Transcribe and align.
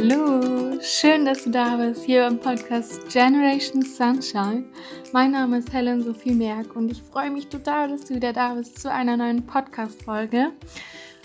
Hallo, 0.00 0.78
schön, 0.80 1.24
dass 1.24 1.42
du 1.42 1.50
da 1.50 1.76
bist 1.76 2.04
hier 2.04 2.28
im 2.28 2.38
Podcast 2.38 3.08
Generation 3.12 3.82
Sunshine. 3.82 4.64
Mein 5.12 5.32
Name 5.32 5.58
ist 5.58 5.72
Helen 5.72 6.04
Sophie 6.04 6.34
Merck 6.34 6.76
und 6.76 6.92
ich 6.92 7.02
freue 7.02 7.32
mich 7.32 7.48
total, 7.48 7.88
dass 7.88 8.04
du 8.04 8.14
wieder 8.14 8.32
da 8.32 8.54
bist 8.54 8.80
zu 8.80 8.92
einer 8.92 9.16
neuen 9.16 9.44
Podcast-Folge. 9.44 10.52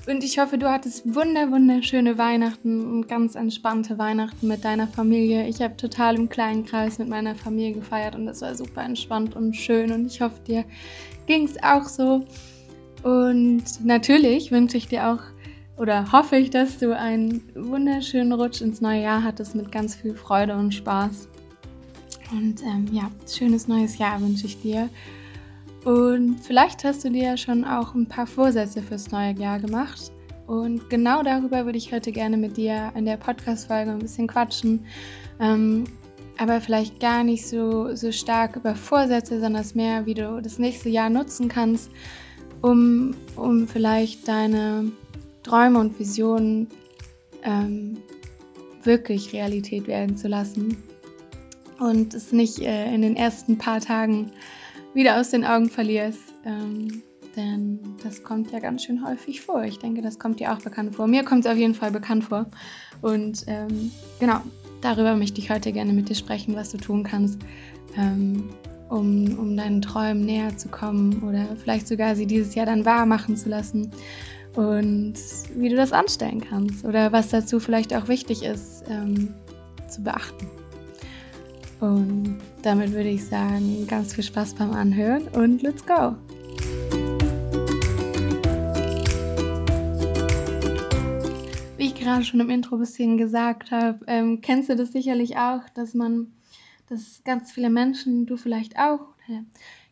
Und 0.08 0.24
ich 0.24 0.40
hoffe, 0.40 0.58
du 0.58 0.72
hattest 0.72 1.14
wunder, 1.14 1.52
wunderschöne 1.52 2.18
Weihnachten 2.18 2.92
und 2.92 3.08
ganz 3.08 3.36
entspannte 3.36 4.00
Weihnachten 4.00 4.48
mit 4.48 4.66
deiner 4.66 4.88
Familie. 4.88 5.48
Ich 5.48 5.62
habe 5.62 5.78
total 5.78 6.16
im 6.16 6.28
kleinen 6.28 6.66
Kreis 6.66 6.98
mit 6.98 7.10
meiner 7.10 7.36
Familie 7.36 7.74
gefeiert 7.74 8.16
und 8.16 8.28
es 8.28 8.42
war 8.42 8.56
super 8.56 8.82
entspannt 8.82 9.36
und 9.36 9.56
schön. 9.56 9.92
Und 9.92 10.08
ich 10.08 10.20
hoffe, 10.20 10.40
dir 10.48 10.66
ging 11.28 11.46
es 11.46 11.62
auch 11.62 11.84
so. 11.84 12.26
Und 13.04 13.66
natürlich 13.84 14.52
wünsche 14.52 14.78
ich 14.78 14.88
dir 14.88 15.10
auch 15.10 15.20
oder 15.84 16.14
hoffe 16.14 16.38
ich, 16.38 16.50
dass 16.50 16.78
du 16.78 16.98
einen 16.98 17.44
wunderschönen 17.56 18.32
Rutsch 18.32 18.62
ins 18.62 18.80
neue 18.80 19.02
Jahr 19.02 19.22
hattest 19.22 19.54
mit 19.54 19.70
ganz 19.70 19.96
viel 19.96 20.16
Freude 20.16 20.56
und 20.56 20.74
Spaß. 20.74 21.28
Und 22.32 22.62
ähm, 22.64 22.88
ja, 22.90 23.12
schönes 23.30 23.68
neues 23.68 23.98
Jahr 23.98 24.22
wünsche 24.22 24.46
ich 24.46 24.62
dir. 24.62 24.90
Und 25.84 26.40
vielleicht 26.40 26.86
hast 26.86 27.04
du 27.04 27.10
dir 27.10 27.24
ja 27.24 27.36
schon 27.36 27.66
auch 27.66 27.96
ein 27.96 28.08
paar 28.08 28.26
Vorsätze 28.26 28.82
fürs 28.82 29.12
neue 29.12 29.34
Jahr 29.34 29.60
gemacht. 29.60 30.14
Und 30.48 30.90
genau 30.90 31.22
darüber 31.22 31.66
würde 31.66 31.78
ich 31.78 31.92
heute 31.92 32.14
gerne 32.14 32.38
mit 32.38 32.56
dir 32.56 32.94
in 32.96 33.04
der 33.04 33.18
Podcast-Folge 33.18 33.92
ein 33.92 34.00
bisschen 34.00 34.28
quatschen. 34.28 34.86
Ähm, 35.42 35.84
aber 36.38 36.62
vielleicht 36.62 37.02
gar 37.02 37.26
nicht 37.26 37.46
so, 37.46 37.94
so 37.94 38.14
stark 38.14 38.56
über 38.56 38.74
Vorsätze, 38.76 39.42
sondern 39.42 39.66
mehr, 39.74 40.06
wie 40.06 40.14
du 40.14 40.42
das 40.42 40.60
nächste 40.60 40.88
Jahr 40.88 41.10
nutzen 41.10 41.50
kannst, 41.50 41.92
um, 42.62 43.14
um 43.36 43.68
vielleicht 43.68 44.30
deine 44.30 44.94
Träume 45.44 45.80
und 45.80 46.00
Visionen 46.00 46.68
ähm, 47.44 47.98
wirklich 48.84 49.34
Realität 49.34 49.88
werden 49.88 50.18
zu 50.18 50.28
lassen 50.28 50.78
und 51.80 52.14
es 52.14 52.32
nicht 52.32 52.60
äh, 52.60 52.94
in 52.94 53.02
den 53.02 53.16
ersten 53.16 53.58
paar 53.58 53.82
Tagen 53.82 54.32
wieder 54.94 55.20
aus 55.20 55.30
den 55.30 55.46
Augen 55.46 55.70
verlierst. 55.70 56.22
Ähm, 56.46 57.04
denn 57.36 57.80
das 58.04 58.24
kommt 58.24 58.52
ja 58.52 58.60
ganz 58.60 58.84
schön 58.84 59.06
häufig 59.06 59.42
vor. 59.42 59.64
Ich 59.64 59.80
denke, 59.80 60.02
das 60.02 60.20
kommt 60.20 60.40
dir 60.40 60.54
auch 60.54 60.60
bekannt 60.60 60.96
vor. 60.96 61.08
Mir 61.08 61.24
kommt 61.24 61.46
es 61.46 61.52
auf 61.52 61.58
jeden 61.58 61.74
Fall 61.74 61.92
bekannt 61.92 62.26
vor. 62.26 62.46
Und 63.02 63.44
ähm, 63.48 63.92
genau, 64.20 64.42
darüber 64.82 65.16
möchte 65.16 65.42
ich 65.42 65.50
heute 65.50 65.72
gerne 65.72 65.94
mit 65.94 66.10
dir 66.10 66.16
sprechen, 66.16 66.56
was 66.56 66.72
du 66.72 66.78
tun 66.78 67.04
kannst, 67.04 67.40
ähm, 67.98 68.50
um, 68.90 69.38
um 69.40 69.58
deinen 69.58 69.82
Träumen 69.82 70.26
näher 70.26 70.56
zu 70.58 70.70
kommen 70.70 71.24
oder 71.24 71.48
vielleicht 71.56 71.88
sogar 71.88 72.16
sie 72.16 72.28
dieses 72.28 72.54
Jahr 72.54 72.68
dann 72.68 72.86
wahr 72.86 73.08
machen 73.08 73.36
zu 73.36 73.50
lassen 73.50 73.92
und 74.56 75.16
wie 75.56 75.70
du 75.70 75.76
das 75.76 75.92
anstellen 75.92 76.42
kannst 76.42 76.86
oder 76.86 77.12
was 77.12 77.30
dazu 77.30 77.60
vielleicht 77.60 77.94
auch 77.94 78.08
wichtig 78.08 78.44
ist 78.44 78.84
ähm, 78.88 79.34
zu 79.88 80.04
beachten. 80.04 80.48
Und 81.80 82.40
damit 82.62 82.94
würde 82.94 83.10
ich 83.10 83.26
sagen, 83.26 83.86
ganz 83.88 84.14
viel 84.14 84.24
Spaß 84.24 84.54
beim 84.54 84.72
Anhören 84.72 85.28
und 85.30 85.62
let's 85.64 85.86
go! 85.86 86.16
Wie 91.78 91.88
ich 91.88 91.96
gerade 91.96 92.24
schon 92.24 92.40
im 92.40 92.50
Intro 92.50 92.76
ein 92.76 92.80
bisschen 92.80 93.18
gesagt 93.18 93.72
habe, 93.72 94.00
ähm, 94.08 94.40
kennst 94.42 94.70
du 94.70 94.76
das 94.76 94.94
sicherlich 94.94 95.36
auch, 95.36 95.68
dass 95.74 95.94
man, 95.94 96.32
dass 96.88 97.22
ganz 97.26 97.52
viele 97.52 97.70
Menschen, 97.70 98.26
du 98.28 98.38
vielleicht 98.38 98.78
auch, 98.78 99.02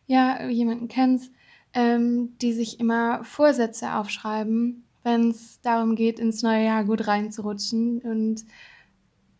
ja, 0.06 0.46
jemanden 0.48 0.88
kennst, 0.88 1.30
ähm, 1.74 2.36
die 2.40 2.52
sich 2.52 2.80
immer 2.80 3.24
Vorsätze 3.24 3.94
aufschreiben, 3.94 4.84
wenn 5.02 5.30
es 5.30 5.60
darum 5.62 5.96
geht, 5.96 6.18
ins 6.18 6.42
neue 6.42 6.64
Jahr 6.64 6.84
gut 6.84 7.06
reinzurutschen 7.06 8.00
und 8.00 8.44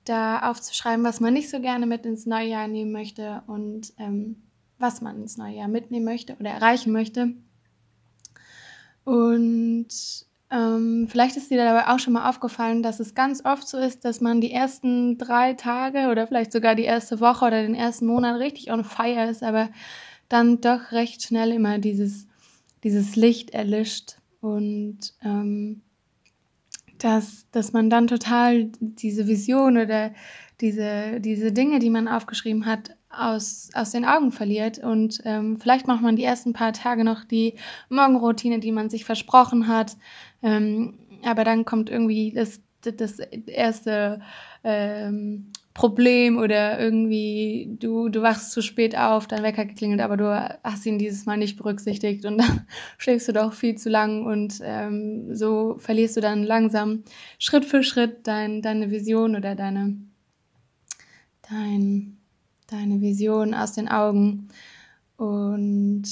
da 0.04 0.50
aufzuschreiben, 0.50 1.04
was 1.04 1.20
man 1.20 1.32
nicht 1.32 1.50
so 1.50 1.60
gerne 1.60 1.86
mit 1.86 2.04
ins 2.06 2.26
neue 2.26 2.48
Jahr 2.48 2.66
nehmen 2.66 2.92
möchte 2.92 3.42
und 3.46 3.92
ähm, 3.98 4.42
was 4.78 5.00
man 5.00 5.22
ins 5.22 5.36
neue 5.36 5.54
Jahr 5.54 5.68
mitnehmen 5.68 6.04
möchte 6.04 6.36
oder 6.40 6.50
erreichen 6.50 6.92
möchte. 6.92 7.34
Und 9.04 9.88
ähm, 10.50 11.08
vielleicht 11.08 11.36
ist 11.36 11.50
dir 11.50 11.56
dabei 11.56 11.88
auch 11.88 11.98
schon 11.98 12.12
mal 12.12 12.28
aufgefallen, 12.28 12.82
dass 12.82 13.00
es 13.00 13.14
ganz 13.14 13.44
oft 13.44 13.66
so 13.66 13.78
ist, 13.78 14.04
dass 14.04 14.20
man 14.20 14.40
die 14.40 14.52
ersten 14.52 15.18
drei 15.18 15.54
Tage 15.54 16.08
oder 16.10 16.26
vielleicht 16.26 16.52
sogar 16.52 16.74
die 16.74 16.84
erste 16.84 17.20
Woche 17.20 17.46
oder 17.46 17.62
den 17.62 17.74
ersten 17.74 18.06
Monat 18.06 18.38
richtig 18.38 18.70
on 18.70 18.84
fire 18.84 19.30
ist, 19.30 19.42
aber 19.42 19.70
dann 20.32 20.60
doch 20.60 20.92
recht 20.92 21.22
schnell 21.22 21.52
immer 21.52 21.78
dieses, 21.78 22.26
dieses 22.84 23.16
Licht 23.16 23.50
erlischt 23.50 24.16
und 24.40 24.98
ähm, 25.22 25.82
dass, 26.98 27.46
dass 27.50 27.72
man 27.72 27.90
dann 27.90 28.06
total 28.06 28.70
diese 28.80 29.26
Vision 29.26 29.76
oder 29.76 30.12
diese, 30.60 31.20
diese 31.20 31.52
Dinge, 31.52 31.80
die 31.80 31.90
man 31.90 32.08
aufgeschrieben 32.08 32.66
hat, 32.66 32.96
aus, 33.10 33.70
aus 33.74 33.90
den 33.90 34.04
Augen 34.04 34.30
verliert. 34.30 34.78
Und 34.78 35.20
ähm, 35.24 35.58
vielleicht 35.60 35.86
macht 35.86 36.02
man 36.02 36.16
die 36.16 36.24
ersten 36.24 36.52
paar 36.52 36.72
Tage 36.72 37.04
noch 37.04 37.24
die 37.24 37.54
Morgenroutine, 37.88 38.60
die 38.60 38.72
man 38.72 38.88
sich 38.88 39.04
versprochen 39.04 39.66
hat. 39.66 39.96
Ähm, 40.42 40.98
aber 41.24 41.44
dann 41.44 41.64
kommt 41.64 41.90
irgendwie 41.90 42.32
das, 42.32 42.60
das 42.82 43.18
erste 43.18 44.20
ähm, 44.64 45.52
Problem 45.74 46.36
oder 46.36 46.78
irgendwie 46.78 47.76
du, 47.80 48.10
du 48.10 48.20
wachst 48.20 48.52
zu 48.52 48.60
spät 48.60 48.96
auf, 48.96 49.26
dein 49.26 49.42
Wecker 49.42 49.64
geklingelt, 49.64 50.02
aber 50.02 50.18
du 50.18 50.58
hast 50.62 50.84
ihn 50.84 50.98
dieses 50.98 51.24
Mal 51.24 51.38
nicht 51.38 51.56
berücksichtigt 51.56 52.26
und 52.26 52.38
dann 52.40 52.66
schläfst 52.98 53.28
du 53.28 53.32
doch 53.32 53.54
viel 53.54 53.76
zu 53.76 53.88
lang 53.88 54.26
und 54.26 54.60
ähm, 54.62 55.34
so 55.34 55.76
verlierst 55.78 56.16
du 56.16 56.20
dann 56.20 56.42
langsam 56.42 57.04
Schritt 57.38 57.64
für 57.64 57.82
Schritt 57.82 58.26
dein, 58.26 58.60
deine 58.60 58.90
Vision 58.90 59.34
oder 59.34 59.54
deine, 59.54 59.96
dein, 61.48 62.18
deine 62.66 63.00
Vision 63.00 63.54
aus 63.54 63.72
den 63.72 63.88
Augen. 63.88 64.48
Und 65.16 66.04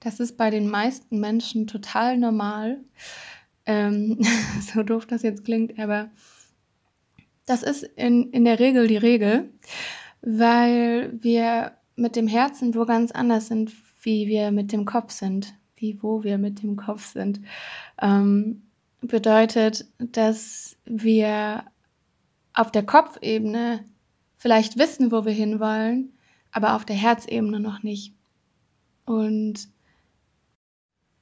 das 0.00 0.20
ist 0.20 0.38
bei 0.38 0.48
den 0.48 0.70
meisten 0.70 1.20
Menschen 1.20 1.66
total 1.66 2.16
normal. 2.16 2.80
Ähm, 3.66 4.18
so 4.72 4.82
doof 4.82 5.04
das 5.04 5.22
jetzt 5.22 5.44
klingt, 5.44 5.78
aber 5.78 6.10
das 7.48 7.62
ist 7.62 7.82
in, 7.96 8.30
in 8.30 8.44
der 8.44 8.58
Regel 8.58 8.86
die 8.86 8.96
Regel, 8.96 9.50
weil 10.20 11.12
wir 11.22 11.72
mit 11.96 12.16
dem 12.16 12.28
Herzen 12.28 12.74
wo 12.74 12.84
ganz 12.84 13.10
anders 13.12 13.48
sind, 13.48 13.72
wie 14.02 14.28
wir 14.28 14.50
mit 14.50 14.72
dem 14.72 14.84
Kopf 14.84 15.12
sind, 15.12 15.54
wie 15.76 16.02
wo 16.02 16.22
wir 16.22 16.38
mit 16.38 16.62
dem 16.62 16.76
Kopf 16.76 17.12
sind. 17.12 17.40
Ähm, 18.00 18.62
bedeutet, 19.00 19.86
dass 19.98 20.76
wir 20.84 21.64
auf 22.54 22.70
der 22.70 22.84
Kopfebene 22.84 23.84
vielleicht 24.36 24.78
wissen, 24.78 25.12
wo 25.12 25.24
wir 25.24 25.32
hinwollen, 25.32 26.12
aber 26.50 26.74
auf 26.74 26.84
der 26.84 26.96
Herzebene 26.96 27.60
noch 27.60 27.82
nicht. 27.82 28.14
Und 29.04 29.68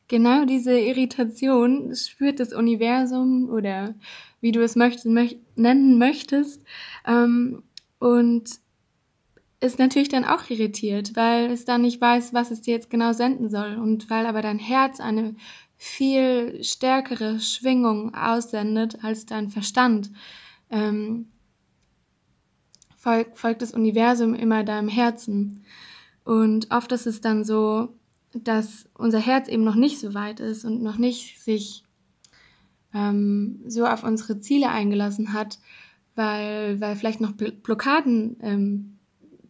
genau 0.08 0.44
diese 0.44 0.78
Irritation 0.78 1.94
spürt 1.94 2.40
das 2.40 2.52
Universum 2.52 3.48
oder 3.48 3.94
wie 4.40 4.52
du 4.52 4.62
es 4.62 4.76
möcht, 4.76 5.04
möcht, 5.04 5.38
nennen 5.56 5.98
möchtest. 5.98 6.62
Ähm, 7.06 7.62
und 7.98 8.50
ist 9.60 9.78
natürlich 9.78 10.08
dann 10.08 10.24
auch 10.24 10.48
irritiert, 10.50 11.16
weil 11.16 11.50
es 11.50 11.64
dann 11.64 11.82
nicht 11.82 12.00
weiß, 12.00 12.34
was 12.34 12.50
es 12.50 12.60
dir 12.60 12.74
jetzt 12.74 12.90
genau 12.90 13.12
senden 13.12 13.48
soll. 13.48 13.76
Und 13.76 14.10
weil 14.10 14.26
aber 14.26 14.42
dein 14.42 14.58
Herz 14.58 15.00
eine 15.00 15.34
viel 15.76 16.62
stärkere 16.62 17.40
Schwingung 17.40 18.14
aussendet 18.14 19.02
als 19.02 19.26
dein 19.26 19.50
Verstand, 19.50 20.10
ähm, 20.70 21.28
folgt, 22.96 23.38
folgt 23.38 23.62
das 23.62 23.72
Universum 23.72 24.34
immer 24.34 24.64
deinem 24.64 24.88
Herzen. 24.88 25.64
Und 26.24 26.70
oft 26.70 26.92
ist 26.92 27.06
es 27.06 27.20
dann 27.20 27.44
so, 27.44 27.95
dass 28.44 28.88
unser 28.94 29.18
Herz 29.18 29.48
eben 29.48 29.64
noch 29.64 29.74
nicht 29.74 30.00
so 30.00 30.14
weit 30.14 30.40
ist 30.40 30.64
und 30.64 30.82
noch 30.82 30.98
nicht 30.98 31.40
sich 31.40 31.84
ähm, 32.94 33.60
so 33.66 33.86
auf 33.86 34.04
unsere 34.04 34.40
Ziele 34.40 34.70
eingelassen 34.70 35.32
hat, 35.32 35.58
weil, 36.14 36.80
weil 36.80 36.96
vielleicht 36.96 37.20
noch 37.20 37.32
Blockaden 37.32 38.36
ähm, 38.40 38.98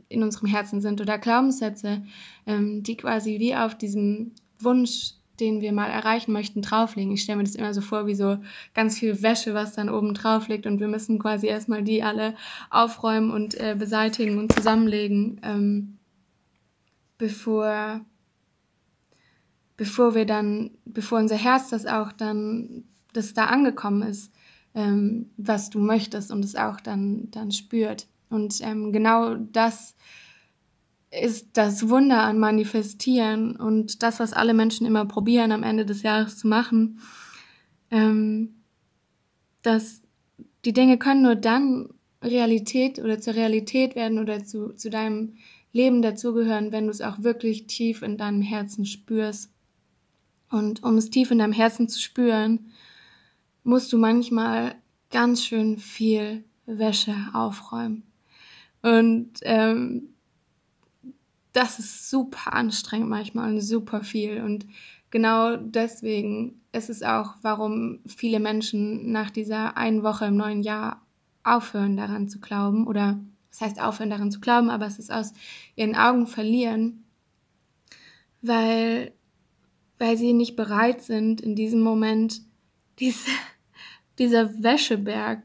in 0.08 0.22
unserem 0.22 0.48
Herzen 0.48 0.80
sind 0.80 1.00
oder 1.00 1.18
Glaubenssätze, 1.18 2.04
ähm, 2.46 2.82
die 2.82 2.96
quasi 2.96 3.38
wie 3.38 3.54
auf 3.54 3.76
diesem 3.76 4.32
Wunsch, 4.58 5.14
den 5.40 5.60
wir 5.60 5.72
mal 5.72 5.88
erreichen 5.88 6.32
möchten, 6.32 6.62
drauflegen. 6.62 7.12
Ich 7.12 7.22
stelle 7.22 7.38
mir 7.38 7.44
das 7.44 7.54
immer 7.54 7.74
so 7.74 7.80
vor, 7.80 8.06
wie 8.06 8.14
so 8.14 8.38
ganz 8.74 8.98
viel 8.98 9.22
Wäsche, 9.22 9.54
was 9.54 9.74
dann 9.74 9.90
oben 9.90 10.14
drauf 10.14 10.48
liegt 10.48 10.66
und 10.66 10.80
wir 10.80 10.88
müssen 10.88 11.18
quasi 11.18 11.46
erstmal 11.46 11.82
die 11.82 12.02
alle 12.02 12.34
aufräumen 12.70 13.30
und 13.30 13.54
äh, 13.60 13.76
beseitigen 13.78 14.38
und 14.38 14.52
zusammenlegen, 14.52 15.40
ähm, 15.42 15.98
bevor, 17.18 18.04
bevor 19.76 20.14
wir 20.14 20.26
dann, 20.26 20.70
bevor 20.84 21.18
unser 21.18 21.36
Herz 21.36 21.70
das 21.70 21.86
auch 21.86 22.12
dann 22.12 22.84
das 23.12 23.34
da 23.34 23.46
angekommen 23.46 24.02
ist, 24.02 24.32
ähm, 24.74 25.30
was 25.36 25.70
du 25.70 25.78
möchtest 25.78 26.30
und 26.30 26.44
es 26.44 26.54
auch 26.54 26.80
dann, 26.80 27.30
dann 27.30 27.50
spürt. 27.50 28.06
Und 28.28 28.60
ähm, 28.60 28.92
genau 28.92 29.34
das 29.36 29.96
ist 31.10 31.50
das 31.54 31.88
Wunder 31.88 32.22
an 32.22 32.38
Manifestieren 32.38 33.56
und 33.56 34.02
das, 34.02 34.20
was 34.20 34.32
alle 34.32 34.54
Menschen 34.54 34.86
immer 34.86 35.06
probieren, 35.06 35.52
am 35.52 35.62
Ende 35.62 35.86
des 35.86 36.02
Jahres 36.02 36.36
zu 36.36 36.46
machen, 36.46 37.00
ähm, 37.90 38.56
dass 39.62 40.02
die 40.64 40.72
Dinge 40.72 40.98
können 40.98 41.22
nur 41.22 41.36
dann 41.36 41.88
Realität 42.22 42.98
oder 42.98 43.20
zur 43.20 43.34
Realität 43.34 43.94
werden 43.94 44.18
oder 44.18 44.44
zu, 44.44 44.72
zu 44.74 44.90
deinem 44.90 45.34
Leben 45.72 46.02
dazugehören, 46.02 46.72
wenn 46.72 46.86
du 46.86 46.90
es 46.90 47.00
auch 47.00 47.22
wirklich 47.22 47.66
tief 47.66 48.02
in 48.02 48.16
deinem 48.16 48.42
Herzen 48.42 48.84
spürst. 48.84 49.52
Und 50.50 50.82
um 50.82 50.96
es 50.96 51.10
tief 51.10 51.30
in 51.30 51.38
deinem 51.38 51.52
Herzen 51.52 51.88
zu 51.88 52.00
spüren, 52.00 52.72
musst 53.64 53.92
du 53.92 53.98
manchmal 53.98 54.76
ganz 55.10 55.44
schön 55.44 55.78
viel 55.78 56.44
Wäsche 56.66 57.14
aufräumen. 57.32 58.04
Und 58.82 59.32
ähm, 59.42 60.10
das 61.52 61.78
ist 61.78 62.10
super 62.10 62.52
anstrengend 62.52 63.08
manchmal 63.08 63.52
und 63.52 63.60
super 63.60 64.02
viel. 64.04 64.42
Und 64.42 64.66
genau 65.10 65.56
deswegen 65.56 66.60
ist 66.72 66.90
es 66.90 67.02
auch, 67.02 67.34
warum 67.42 68.00
viele 68.06 68.40
Menschen 68.40 69.10
nach 69.10 69.30
dieser 69.30 69.76
einen 69.76 70.02
Woche 70.02 70.26
im 70.26 70.36
neuen 70.36 70.62
Jahr 70.62 71.02
aufhören 71.42 71.96
daran 71.96 72.28
zu 72.28 72.40
glauben 72.40 72.86
oder 72.86 73.18
das 73.50 73.60
heißt 73.62 73.80
aufhören 73.80 74.10
daran 74.10 74.30
zu 74.30 74.40
glauben, 74.40 74.68
aber 74.68 74.86
es 74.86 74.98
ist 74.98 75.10
aus 75.10 75.32
ihren 75.76 75.96
Augen 75.96 76.26
verlieren, 76.26 77.04
weil, 78.42 79.12
weil 79.98 80.16
sie 80.16 80.32
nicht 80.32 80.56
bereit 80.56 81.02
sind, 81.02 81.40
in 81.40 81.54
diesem 81.54 81.80
Moment 81.80 82.42
diese, 82.98 83.30
dieser 84.18 84.62
Wäscheberg 84.62 85.42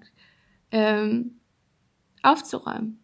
ähm, 0.71 1.39
aufzuräumen. 2.24 3.00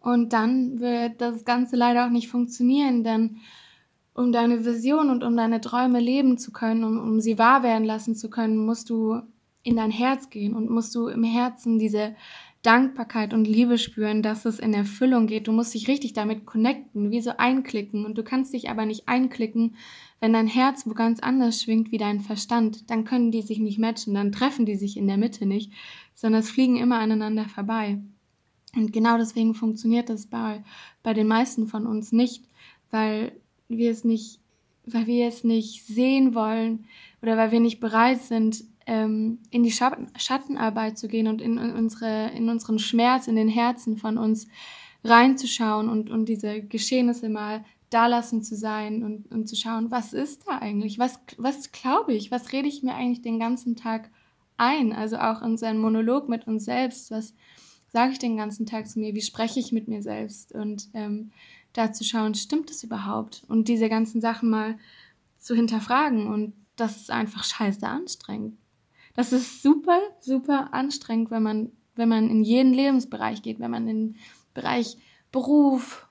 Und 0.00 0.32
dann 0.32 0.80
wird 0.80 1.20
das 1.20 1.44
Ganze 1.44 1.76
leider 1.76 2.06
auch 2.06 2.10
nicht 2.10 2.28
funktionieren, 2.28 3.04
denn 3.04 3.36
um 4.14 4.32
deine 4.32 4.64
Vision 4.64 5.10
und 5.10 5.22
um 5.22 5.36
deine 5.36 5.60
Träume 5.60 6.00
leben 6.00 6.38
zu 6.38 6.52
können, 6.52 6.84
um, 6.84 6.98
um 6.98 7.20
sie 7.20 7.38
wahr 7.38 7.62
werden 7.62 7.84
lassen 7.84 8.14
zu 8.14 8.30
können, 8.30 8.56
musst 8.56 8.90
du 8.90 9.20
in 9.62 9.76
dein 9.76 9.90
Herz 9.90 10.30
gehen 10.30 10.54
und 10.54 10.70
musst 10.70 10.94
du 10.94 11.08
im 11.08 11.22
Herzen 11.22 11.78
diese 11.78 12.14
Dankbarkeit 12.62 13.32
und 13.32 13.46
Liebe 13.46 13.78
spüren, 13.78 14.22
dass 14.22 14.44
es 14.44 14.58
in 14.58 14.74
Erfüllung 14.74 15.26
geht. 15.26 15.48
Du 15.48 15.52
musst 15.52 15.72
dich 15.72 15.88
richtig 15.88 16.12
damit 16.12 16.44
connecten, 16.44 17.10
wie 17.10 17.22
so 17.22 17.32
einklicken. 17.38 18.04
Und 18.04 18.18
du 18.18 18.22
kannst 18.22 18.52
dich 18.52 18.68
aber 18.68 18.84
nicht 18.84 19.08
einklicken, 19.08 19.76
wenn 20.20 20.34
dein 20.34 20.46
Herz 20.46 20.86
wo 20.86 20.92
ganz 20.92 21.20
anders 21.20 21.62
schwingt 21.62 21.90
wie 21.90 21.96
dein 21.96 22.20
Verstand. 22.20 22.90
Dann 22.90 23.04
können 23.04 23.30
die 23.30 23.40
sich 23.40 23.60
nicht 23.60 23.78
matchen, 23.78 24.12
dann 24.12 24.32
treffen 24.32 24.66
die 24.66 24.76
sich 24.76 24.98
in 24.98 25.06
der 25.06 25.16
Mitte 25.16 25.46
nicht, 25.46 25.72
sondern 26.14 26.40
es 26.40 26.50
fliegen 26.50 26.76
immer 26.76 26.98
aneinander 26.98 27.48
vorbei. 27.48 27.98
Und 28.76 28.92
genau 28.92 29.16
deswegen 29.16 29.54
funktioniert 29.54 30.10
das 30.10 30.26
bei, 30.26 30.62
bei 31.02 31.14
den 31.14 31.26
meisten 31.26 31.66
von 31.66 31.86
uns 31.86 32.12
nicht, 32.12 32.44
weil 32.90 33.32
wir 33.68 33.90
es 33.90 34.04
nicht, 34.04 34.38
weil 34.84 35.06
wir 35.06 35.26
es 35.26 35.44
nicht 35.44 35.86
sehen 35.86 36.34
wollen 36.34 36.84
oder 37.22 37.36
weil 37.36 37.52
wir 37.52 37.60
nicht 37.60 37.80
bereit 37.80 38.22
sind, 38.22 38.64
ähm, 38.90 39.38
in 39.50 39.62
die 39.62 39.70
Schattenarbeit 39.70 40.98
zu 40.98 41.06
gehen 41.06 41.28
und 41.28 41.40
in, 41.40 41.58
unsere, 41.58 42.30
in 42.30 42.48
unseren 42.48 42.80
Schmerz, 42.80 43.28
in 43.28 43.36
den 43.36 43.48
Herzen 43.48 43.96
von 43.96 44.18
uns 44.18 44.48
reinzuschauen 45.04 45.88
und, 45.88 46.10
und 46.10 46.28
diese 46.28 46.60
Geschehnisse 46.60 47.28
mal 47.28 47.64
da 47.88 48.08
lassen 48.08 48.42
zu 48.42 48.56
sein 48.56 49.04
und, 49.04 49.30
und 49.30 49.48
zu 49.48 49.54
schauen, 49.54 49.92
was 49.92 50.12
ist 50.12 50.48
da 50.48 50.58
eigentlich? 50.58 50.98
Was, 50.98 51.20
was 51.38 51.70
glaube 51.70 52.14
ich? 52.14 52.32
Was 52.32 52.50
rede 52.52 52.66
ich 52.66 52.82
mir 52.82 52.96
eigentlich 52.96 53.22
den 53.22 53.38
ganzen 53.38 53.76
Tag 53.76 54.10
ein? 54.56 54.92
Also 54.92 55.18
auch 55.18 55.40
in 55.42 55.56
seinem 55.56 55.80
Monolog 55.80 56.28
mit 56.28 56.48
uns 56.48 56.64
selbst. 56.64 57.12
Was 57.12 57.32
sage 57.92 58.10
ich 58.10 58.18
den 58.18 58.36
ganzen 58.36 58.66
Tag 58.66 58.88
zu 58.88 58.98
mir? 58.98 59.14
Wie 59.14 59.22
spreche 59.22 59.60
ich 59.60 59.70
mit 59.70 59.86
mir 59.86 60.02
selbst? 60.02 60.52
Und 60.52 60.88
ähm, 60.94 61.30
da 61.74 61.92
zu 61.92 62.02
schauen, 62.02 62.34
stimmt 62.34 62.70
das 62.70 62.82
überhaupt? 62.82 63.44
Und 63.46 63.68
diese 63.68 63.88
ganzen 63.88 64.20
Sachen 64.20 64.50
mal 64.50 64.78
zu 65.38 65.54
hinterfragen. 65.54 66.26
Und 66.26 66.54
das 66.74 66.96
ist 66.96 67.10
einfach 67.12 67.44
scheiße 67.44 67.86
anstrengend. 67.86 68.59
Das 69.20 69.34
ist 69.34 69.62
super, 69.62 70.00
super 70.20 70.72
anstrengend, 70.72 71.30
wenn 71.30 71.42
man, 71.42 71.72
wenn 71.94 72.08
man 72.08 72.30
in 72.30 72.42
jeden 72.42 72.72
Lebensbereich 72.72 73.42
geht, 73.42 73.60
wenn 73.60 73.70
man 73.70 73.86
in 73.86 74.12
den 74.12 74.16
Bereich 74.54 74.96
Beruf, 75.30 76.08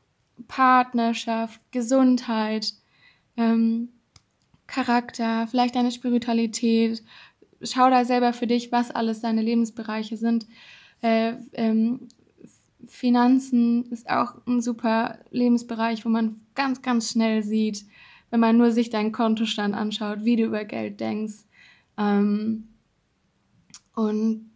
Partnerschaft, 0.48 1.60
Gesundheit, 1.72 2.72
ähm, 3.36 3.90
Charakter, 4.68 5.48
vielleicht 5.48 5.74
deine 5.74 5.92
Spiritualität. 5.92 7.04
Schau 7.64 7.90
da 7.90 8.06
selber 8.06 8.32
für 8.32 8.46
dich, 8.46 8.72
was 8.72 8.92
alles 8.92 9.22
deine 9.22 9.42
Lebensbereiche 9.42 10.16
sind. 10.16 10.46
Äh, 11.02 11.34
ähm, 11.54 12.10
Finanzen 12.86 13.92
ist 13.92 14.08
auch 14.08 14.36
ein 14.46 14.62
super 14.62 15.18
Lebensbereich, 15.32 16.06
wo 16.06 16.10
man 16.10 16.42
ganz, 16.54 16.84
ganz 16.84 17.10
schnell 17.10 17.42
sieht, 17.42 17.86
wenn 18.30 18.40
man 18.40 18.56
nur 18.56 18.72
sich 18.72 18.92
deinen 18.92 19.14
Kontostand 19.14 19.74
anschaut, 19.74 20.26
wie 20.26 20.36
du 20.36 20.44
über 20.44 20.64
Geld 20.64 21.00
denkst. 21.00 21.46
Ähm, 21.98 22.68
und 24.00 24.50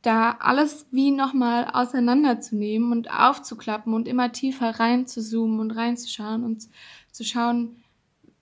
da 0.00 0.36
alles 0.40 0.86
wie 0.90 1.10
nochmal 1.10 1.68
auseinanderzunehmen 1.70 2.92
und 2.92 3.10
aufzuklappen 3.10 3.92
und 3.92 4.08
immer 4.08 4.32
tiefer 4.32 4.80
reinzuzoomen 4.80 5.60
und 5.60 5.70
reinzuschauen 5.70 6.44
und 6.44 6.68
zu 7.12 7.24
schauen, 7.24 7.76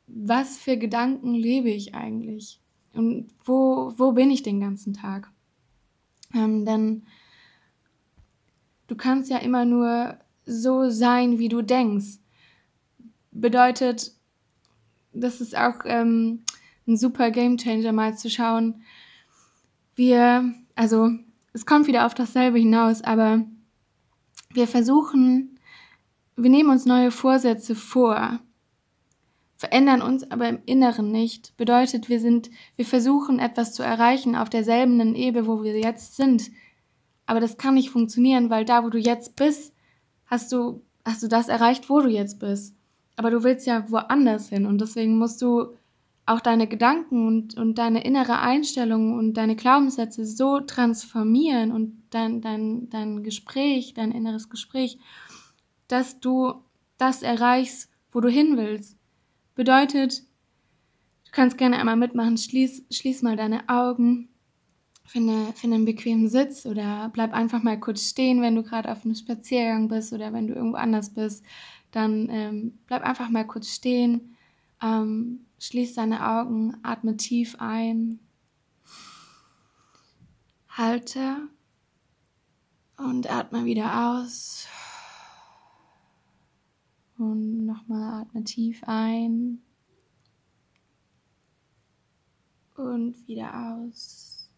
was 0.07 0.59
für 0.59 0.77
Gedanken 0.77 1.35
lebe 1.35 1.71
ich 1.71 1.97
eigentlich 1.97 2.61
und 2.95 3.33
wo, 3.45 3.95
wo 3.97 4.13
bin 4.13 4.31
ich 4.31 4.45
den 4.45 4.61
ganzen 4.61 4.95
Tag. 4.95 5.29
Ähm, 6.33 6.65
denn 6.65 7.03
du 8.87 8.95
kannst 8.95 9.29
ja 9.29 9.39
immer 9.39 9.65
nur 9.65 10.19
so 10.47 10.89
sein, 10.89 11.41
wie 11.41 11.49
du 11.49 11.63
denkst. 11.63 12.19
Bedeutet, 13.33 14.13
das 15.13 15.41
ist 15.41 15.57
auch 15.57 15.81
ähm, 15.85 16.45
ein 16.87 16.97
super 16.97 17.33
Gamechanger 17.33 17.93
mal 17.93 18.17
zu 18.17 18.31
schauen, 18.31 18.83
wir, 19.95 20.55
also 20.75 21.11
es 21.53 21.67
kommt 21.67 21.87
wieder 21.87 22.07
auf 22.07 22.15
dasselbe 22.15 22.59
hinaus, 22.59 23.03
aber 23.03 23.45
wir 24.53 24.67
versuchen, 24.67 25.59
wir 26.37 26.51
nehmen 26.51 26.71
uns 26.71 26.87
neue 26.87 27.11
Vorsätze 27.11 27.75
vor, 27.75 28.41
verändern 29.57 30.03
uns 30.03 30.29
aber 30.31 30.49
im 30.49 30.59
Inneren 30.67 31.13
nicht. 31.13 31.57
Bedeutet, 31.57 32.09
wir 32.09 32.21
sind, 32.21 32.51
wir 32.77 32.85
versuchen 32.85 33.39
etwas 33.39 33.73
zu 33.75 33.83
erreichen 33.83 34.35
auf 34.35 34.51
derselben 34.51 35.15
Ebene, 35.15 35.47
wo 35.47 35.63
wir 35.63 35.79
jetzt 35.79 36.17
sind. 36.17 36.51
Aber 37.27 37.39
das 37.39 37.57
kann 37.57 37.75
nicht 37.75 37.91
funktionieren, 37.91 38.51
weil 38.51 38.65
da, 38.65 38.83
wo 38.83 38.89
du 38.89 38.99
jetzt 38.99 39.37
bist, 39.37 39.73
hast 40.27 40.51
du, 40.51 40.83
hast 41.05 41.23
du 41.23 41.29
das 41.29 41.49
erreicht, 41.49 41.89
wo 41.89 42.01
du 42.01 42.09
jetzt 42.09 42.41
bist. 42.41 42.75
Aber 43.17 43.31
du 43.31 43.45
willst 43.45 43.67
ja 43.67 43.89
woanders 43.91 44.49
hin 44.49 44.67
und 44.67 44.81
deswegen 44.81 45.17
musst 45.17 45.41
du 45.43 45.75
auch 46.25 46.41
deine 46.41 46.69
Gedanken 46.69 47.27
und, 47.27 47.57
und 47.57 47.79
deine 47.79 48.05
innere 48.05 48.41
Einstellung 48.41 49.19
und 49.19 49.35
deine 49.35 49.57
Glaubenssätze 49.57 50.25
so 50.25 50.61
transformieren 50.61 51.73
und 51.73 52.03
dein, 52.11 52.41
dein, 52.41 52.89
dein 52.91 53.23
Gespräch, 53.23 53.95
dein 53.95 54.13
inneres 54.13 54.49
Gespräch, 54.49 54.99
dass 55.89 56.21
du 56.21 56.55
das 56.97 57.23
erreichst, 57.23 57.91
wo 58.13 58.21
du 58.21 58.29
hin 58.29 58.57
willst. 58.57 58.97
Bedeutet, 59.55 60.21
du 60.21 61.33
kannst 61.33 61.59
gerne 61.59 61.79
einmal 61.79 61.97
mitmachen, 61.97 62.39
schließ, 62.39 62.87
schließ 62.91 63.23
mal 63.23 63.37
deine 63.37 63.69
Augen, 63.69 64.29
finde, 65.05 65.53
finde 65.55 65.77
einen 65.77 65.85
bequemen 65.85 66.29
Sitz 66.29 66.65
oder 66.67 67.11
bleib 67.13 67.33
einfach 67.35 67.63
mal 67.63 67.79
kurz 67.79 68.09
stehen, 68.09 68.41
wenn 68.41 68.55
du 68.55 68.63
gerade 68.63 68.91
auf 68.91 69.05
einem 69.05 69.15
Spaziergang 69.15 69.89
bist 69.89 70.13
oder 70.13 70.33
wenn 70.33 70.47
du 70.47 70.55
irgendwo 70.55 70.77
anders 70.77 71.13
bist, 71.13 71.45
dann 71.91 72.29
ähm, 72.31 72.79
bleib 72.87 73.03
einfach 73.03 73.29
mal 73.29 73.47
kurz 73.47 73.69
stehen. 73.69 74.37
Ähm, 74.83 75.47
Schließ 75.63 75.95
deine 75.95 76.29
Augen, 76.29 76.77
atme 76.83 77.17
tief 77.17 77.55
ein, 77.61 78.19
halte 80.67 81.37
und 82.97 83.31
atme 83.31 83.65
wieder 83.65 84.19
aus. 84.19 84.67
Und 87.17 87.65
nochmal 87.65 88.23
atme 88.23 88.43
tief 88.43 88.83
ein 88.89 89.63
und 92.75 93.29
wieder 93.29 93.77
aus. 93.77 94.51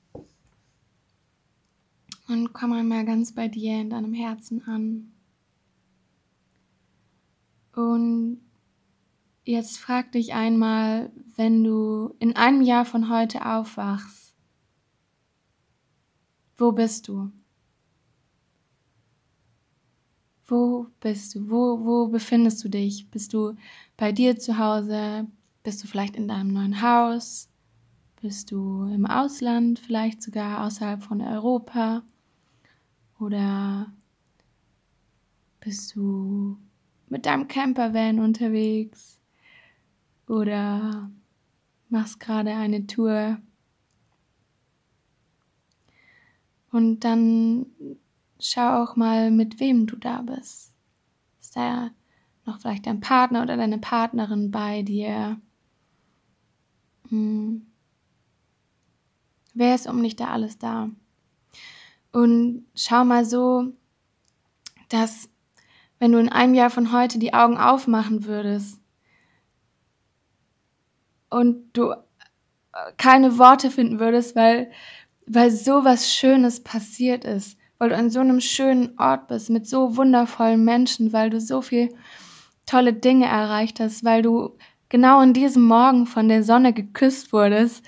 Und 2.29 2.55
komm 2.55 2.73
einmal 2.73 3.05
ganz 3.05 3.35
bei 3.35 3.49
dir 3.49 3.79
in 3.79 3.91
deinem 3.91 4.15
Herzen 4.15 4.67
an. 4.67 5.13
Und 7.75 8.41
Jetzt 9.47 9.79
frag 9.79 10.11
dich 10.13 10.33
einmal, 10.33 11.13
wenn 11.37 11.63
du 11.63 12.15
in 12.19 12.35
einem 12.35 12.63
Jahr 12.63 12.87
von 12.87 13.11
heute 13.11 13.45
aufwachst, 13.45 14.35
wo 16.57 16.73
bist 16.73 17.09
du? 17.09 17.31
Wo 20.47 20.87
bist 21.01 21.35
du? 21.35 21.51
Wo, 21.51 21.85
wo 21.85 22.09
befindest 22.09 22.65
du 22.65 22.71
dich? 22.71 23.11
Bist 23.11 23.35
du 23.35 23.55
bei 23.99 24.13
dir 24.13 24.39
zu 24.39 24.57
Hause? 24.57 25.27
Bist 25.63 25.83
du 25.83 25.89
vielleicht 25.89 26.17
in 26.17 26.29
deinem 26.29 26.53
neuen 26.53 26.81
Haus? 26.81 27.51
Bist 28.23 28.51
du 28.51 28.85
im 28.85 29.05
Ausland, 29.05 29.79
vielleicht 29.79 30.23
sogar 30.23 30.65
außerhalb 30.65 31.03
von 31.03 31.21
Europa? 31.21 32.03
Oder 33.21 33.93
bist 35.61 35.95
du 35.97 36.57
mit 37.11 37.27
deinem 37.27 37.47
Campervan 37.47 38.21
unterwegs? 38.21 39.14
Oder 40.27 41.11
machst 41.89 42.21
gerade 42.21 42.55
eine 42.55 42.87
Tour 42.87 43.39
Und 46.75 47.05
dann 47.05 47.67
schau 48.41 48.83
auch 48.83 48.97
mal, 48.97 49.31
mit 49.31 49.61
wem 49.61 49.87
du 49.87 49.95
da 49.95 50.23
bist. 50.23 50.75
Ist 51.41 51.55
da 51.55 51.91
noch 52.47 52.59
vielleicht 52.59 52.89
dein 52.89 52.99
Partner 52.99 53.43
oder 53.43 53.57
deine 53.57 53.79
Partnerin 53.79 54.51
bei 54.51 54.83
dir? 54.83 55.41
Hm. 57.11 57.65
Wer 59.55 59.77
ist 59.77 59.87
um 59.87 60.03
dich 60.03 60.17
da 60.17 60.31
alles 60.31 60.59
da? 60.59 60.91
Und 62.11 62.67
schau 62.75 63.05
mal 63.05 63.25
so, 63.25 63.73
dass 64.89 65.29
wenn 66.01 66.11
du 66.11 66.19
in 66.19 66.29
einem 66.29 66.55
Jahr 66.55 66.71
von 66.71 66.91
heute 66.91 67.21
die 67.21 67.35
Augen 67.35 67.57
aufmachen 67.57 68.25
würdest 68.25 68.81
und 71.31 71.73
du 71.73 71.91
äh, 71.91 71.97
keine 72.97 73.39
Worte 73.39 73.71
finden 73.71 74.01
würdest, 74.01 74.37
weil, 74.37 74.71
weil 75.27 75.51
so 75.51 75.85
was 75.85 76.13
Schönes 76.13 76.63
passiert 76.63 77.25
ist, 77.25 77.59
weil 77.79 77.91
du 77.91 77.97
an 77.97 78.11
so 78.11 78.21
einem 78.21 78.41
schönen 78.41 78.99
Ort 78.99 79.29
bist, 79.29 79.51
mit 79.51 79.67
so 79.67 79.97
wundervollen 79.97 80.65
Menschen, 80.65 81.13
weil 81.13 81.31
du 81.31 81.41
so 81.41 81.63
viel 81.63 81.89
tolle 82.67 82.93
Dinge 82.93 83.27
erreicht 83.27 83.81
hast, 83.81 84.05
weil 84.05 84.23
du 84.23 84.57
genau 84.89 85.21
in 85.21 85.33
diesem 85.33 85.65
Morgen 85.65 86.07
von 86.07 86.29
der 86.29 86.43
Sonne 86.43 86.73
geküsst 86.73 87.33
wurdest 87.33 87.85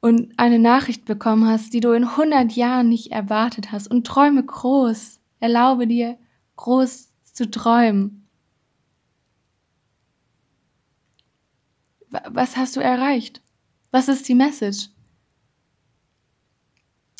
und 0.00 0.32
eine 0.36 0.58
Nachricht 0.58 1.04
bekommen 1.04 1.48
hast, 1.48 1.72
die 1.72 1.80
du 1.80 1.92
in 1.92 2.04
100 2.04 2.52
Jahren 2.52 2.88
nicht 2.88 3.12
erwartet 3.12 3.72
hast 3.72 3.90
und 3.90 4.06
träume 4.06 4.44
groß. 4.44 5.20
Erlaube 5.40 5.86
dir, 5.86 6.18
groß 6.56 7.08
zu 7.32 7.50
träumen. 7.50 8.27
Was 12.10 12.56
hast 12.56 12.76
du 12.76 12.80
erreicht? 12.80 13.42
Was 13.90 14.08
ist 14.08 14.28
die 14.28 14.34
Message? 14.34 14.88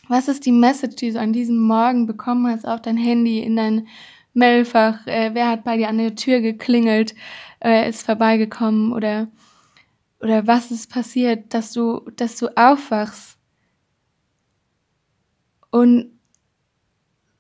Was 0.09 0.29
ist 0.29 0.47
die 0.47 0.53
Message, 0.53 0.97
die 0.97 1.13
du 1.13 1.21
an 1.21 1.33
diesem 1.33 1.59
Morgen 1.59 2.07
bekommen 2.07 2.47
hast 2.47 2.67
auf 2.67 2.81
dein 2.81 2.97
Handy, 2.97 3.41
in 3.41 3.57
dein 3.57 3.89
Mailfach? 4.33 5.07
Äh, 5.07 5.35
wer 5.35 5.49
hat 5.49 5.65
bei 5.65 5.77
dir 5.77 5.89
an 5.89 5.99
der 5.99 6.15
Tür 6.15 6.41
geklingelt, 6.41 7.15
äh, 7.63 7.89
ist 7.89 8.03
vorbeigekommen 8.03 8.93
oder 8.93 9.29
oder 10.21 10.47
was 10.47 10.71
ist 10.71 10.91
passiert, 10.91 11.55
dass 11.55 11.73
du, 11.73 12.01
dass 12.17 12.37
du 12.37 12.49
aufwachst 12.57 13.39
und 15.71 16.11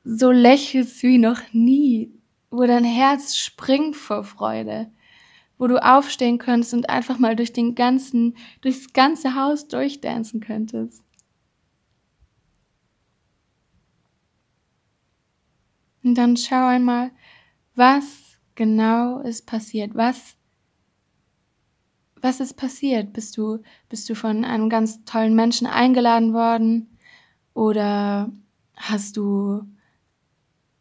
so 0.04 0.30
lächelst 0.30 1.02
wie 1.02 1.18
noch 1.18 1.40
nie, 1.52 2.12
wo 2.50 2.64
dein 2.64 2.84
Herz 2.84 3.36
springt 3.36 3.96
vor 3.96 4.24
Freude, 4.24 4.90
wo 5.58 5.66
du 5.66 5.82
aufstehen 5.84 6.38
könntest 6.38 6.72
und 6.74 6.88
einfach 6.88 7.18
mal 7.18 7.36
durch 7.36 7.52
den 7.52 7.74
ganzen, 7.74 8.36
durchs 8.60 8.92
ganze 8.92 9.34
Haus 9.34 9.68
durchdancen 9.68 10.40
könntest. 10.40 11.04
Und 16.04 16.14
dann 16.14 16.36
schau 16.36 16.66
einmal, 16.66 17.10
was 17.74 18.38
genau 18.54 19.20
ist 19.20 19.46
passiert, 19.46 19.94
was 19.94 20.38
was 22.22 22.40
ist 22.40 22.54
passiert? 22.54 23.12
Bist 23.12 23.36
du, 23.36 23.58
bist 23.88 24.08
du 24.08 24.14
von 24.14 24.44
einem 24.44 24.68
ganz 24.68 25.04
tollen 25.04 25.34
Menschen 25.34 25.66
eingeladen 25.66 26.32
worden? 26.32 26.98
Oder 27.54 28.32
hast 28.76 29.16
du 29.16 29.62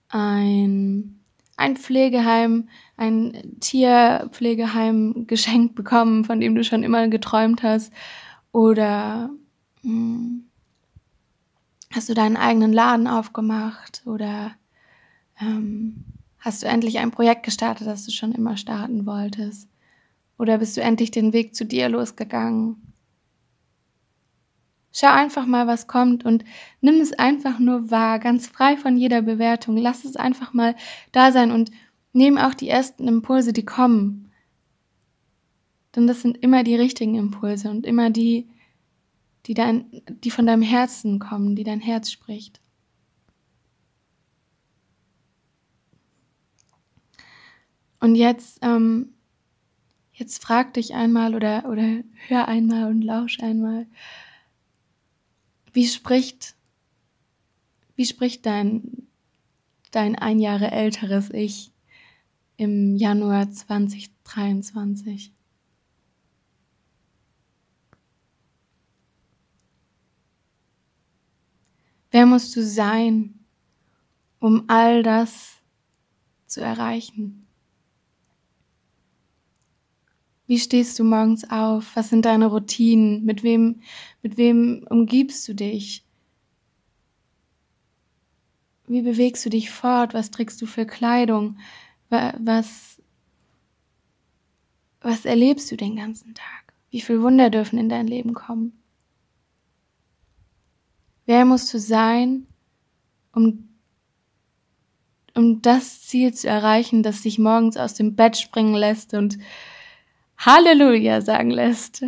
ein, 0.10 1.17
ein 1.58 1.76
Pflegeheim, 1.76 2.70
ein 2.96 3.58
Tierpflegeheim 3.60 5.26
geschenkt 5.28 5.76
bekommen, 5.76 6.24
von 6.24 6.40
dem 6.40 6.56
du 6.56 6.64
schon 6.64 6.84
immer 6.84 7.08
geträumt 7.10 7.64
hast? 7.64 7.92
Oder 8.52 9.32
mh, 9.82 9.92
hm, 9.92 10.44
hast 11.92 12.10
du 12.10 12.14
deinen 12.14 12.38
eigenen 12.38 12.72
Laden 12.72 13.08
aufgemacht? 13.08 14.04
Oder 14.06 14.52
ähm, 15.42 16.06
hast 16.40 16.64
du 16.64 16.68
endlich 16.68 17.00
ein 17.00 17.12
Projekt 17.12 17.44
gestartet, 17.44 17.88
das 17.88 18.06
du 18.06 18.12
schon 18.12 18.34
immer 18.34 18.56
starten 18.56 19.06
wolltest? 19.06 19.68
Oder 20.38 20.60
bist 20.60 20.78
du 20.78 20.82
endlich 20.82 21.10
den 21.10 21.34
Weg 21.34 21.56
zu 21.56 21.66
dir 21.66 21.90
losgegangen? 21.90 22.94
Schau 25.00 25.10
einfach 25.10 25.46
mal, 25.46 25.68
was 25.68 25.86
kommt 25.86 26.26
und 26.26 26.44
nimm 26.82 26.96
es 26.96 27.14
einfach 27.14 27.60
nur 27.60 27.92
wahr, 27.92 28.18
ganz 28.18 28.48
frei 28.48 28.78
von 28.78 28.98
jeder 28.98 29.22
Bewertung. 29.22 29.78
Lass 29.78 30.06
es 30.06 30.16
einfach 30.16 30.54
mal 30.54 30.76
da 31.12 31.32
sein 31.32 31.52
und 31.52 31.70
nimm 32.14 32.40
auch 32.40 32.56
die 32.56 32.68
ersten 32.68 33.08
Impulse, 33.08 33.54
die 33.54 33.66
kommen. 33.66 34.32
Denn 35.96 36.08
das 36.08 36.22
sind 36.24 36.38
immer 36.38 36.64
die 36.64 36.76
richtigen 36.76 37.14
Impulse 37.14 37.70
und 37.70 37.86
immer 37.86 38.10
die, 38.10 38.50
die, 39.46 39.54
dein, 39.54 39.86
die 40.24 40.32
von 40.32 40.48
deinem 40.48 40.64
Herzen 40.64 41.20
kommen, 41.20 41.56
die 41.56 41.64
dein 41.64 41.80
Herz 41.80 42.10
spricht. 42.10 42.60
Und 48.00 48.16
jetzt 48.16 48.58
ähm, 48.64 49.14
Jetzt 50.18 50.42
frag 50.42 50.74
dich 50.74 50.96
einmal 50.96 51.36
oder, 51.36 51.70
oder 51.70 52.00
hör 52.28 52.48
einmal 52.48 52.90
und 52.90 53.04
lausch 53.04 53.40
einmal. 53.40 53.86
Wie 55.78 55.86
spricht, 55.86 56.56
wie 57.96 58.06
spricht 58.08 58.48
dein, 58.48 59.08
dein 59.92 60.16
ein 60.16 60.40
Jahre 60.40 60.72
älteres 60.72 61.30
Ich 61.30 61.72
im 62.56 62.96
Januar 62.96 63.52
2023? 63.52 65.32
Wer 72.10 72.26
musst 72.26 72.56
du 72.56 72.64
sein, 72.64 73.46
um 74.40 74.64
all 74.70 75.04
das 75.04 75.58
zu 76.48 76.60
erreichen? 76.60 77.47
Wie 80.48 80.60
stehst 80.60 80.98
du 80.98 81.04
morgens 81.04 81.50
auf? 81.50 81.96
Was 81.96 82.10
sind 82.10 82.26
deine 82.26 82.48
Routinen? 82.48 83.26
Mit 83.26 83.44
wem, 83.44 83.82
mit 84.24 84.38
wem 84.38 84.88
umgibst 84.90 85.46
du 85.48 85.54
dich? 85.54 86.06
Wie 88.88 89.02
bewegst 89.02 89.46
du 89.46 89.50
dich 89.50 89.70
fort? 89.70 90.14
Was 90.14 90.32
trägst 90.32 90.62
du 90.62 90.66
für 90.66 90.86
Kleidung? 90.86 91.58
Was, 92.10 93.02
was 95.02 95.26
erlebst 95.26 95.70
du 95.70 95.76
den 95.76 95.98
ganzen 95.98 96.34
Tag? 96.34 96.74
Wie 96.92 97.02
viele 97.02 97.22
Wunder 97.22 97.50
dürfen 97.50 97.78
in 97.78 97.90
dein 97.90 98.08
Leben 98.08 98.34
kommen? 98.34 98.82
Wer 101.26 101.44
musst 101.44 101.74
du 101.74 101.80
sein, 101.80 102.48
um, 103.34 103.68
um 105.36 105.62
das 105.62 106.04
Ziel 106.04 106.34
zu 106.34 106.48
erreichen, 106.48 107.04
das 107.04 107.24
dich 107.24 107.38
morgens 107.38 107.76
aus 107.76 107.96
dem 107.96 108.16
Bett 108.16 108.38
springen 108.38 108.76
lässt 108.76 109.14
und 109.14 109.38
Halleluja 110.38 111.22
sagen 111.22 111.52
lässt. 111.52 112.02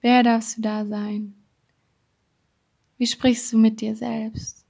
Wer 0.00 0.22
darfst 0.22 0.58
du 0.58 0.62
da 0.62 0.86
sein? 0.86 1.34
Wie 2.98 3.06
sprichst 3.06 3.52
du 3.52 3.58
mit 3.58 3.80
dir 3.80 3.96
selbst? 3.96 4.64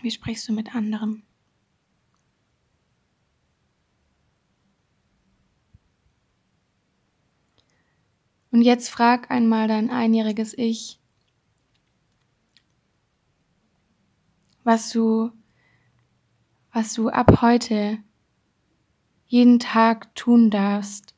Wie 0.00 0.10
sprichst 0.10 0.48
du 0.48 0.52
mit 0.52 0.74
anderen? 0.74 1.22
Und 8.52 8.62
jetzt 8.62 8.88
frag 8.88 9.30
einmal 9.30 9.68
dein 9.68 9.90
einjähriges 9.90 10.56
Ich, 10.56 10.98
was 14.66 14.90
du, 14.90 15.30
was 16.72 16.92
du 16.94 17.08
ab 17.08 17.40
heute 17.40 17.98
jeden 19.26 19.60
Tag 19.60 20.12
tun 20.16 20.50
darfst, 20.50 21.14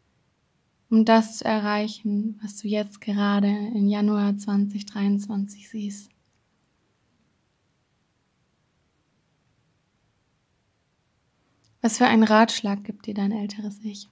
um 0.91 1.07
das 1.07 1.39
zu 1.39 1.47
erreichen, 1.47 2.39
was 2.43 2.59
du 2.61 2.69
jetzt 2.69 3.01
gerade 3.01 3.49
im 3.49 3.89
Januar 3.89 4.37
2023 4.37 5.69
siehst. 5.69 6.11
Was 11.81 11.97
für 11.97 12.07
einen 12.07 12.25
Ratschlag 12.25 12.85
gibt 12.85 13.07
dir 13.07 13.15
dein 13.15 13.33
älteres 13.33 13.79
Ich? 13.83 14.11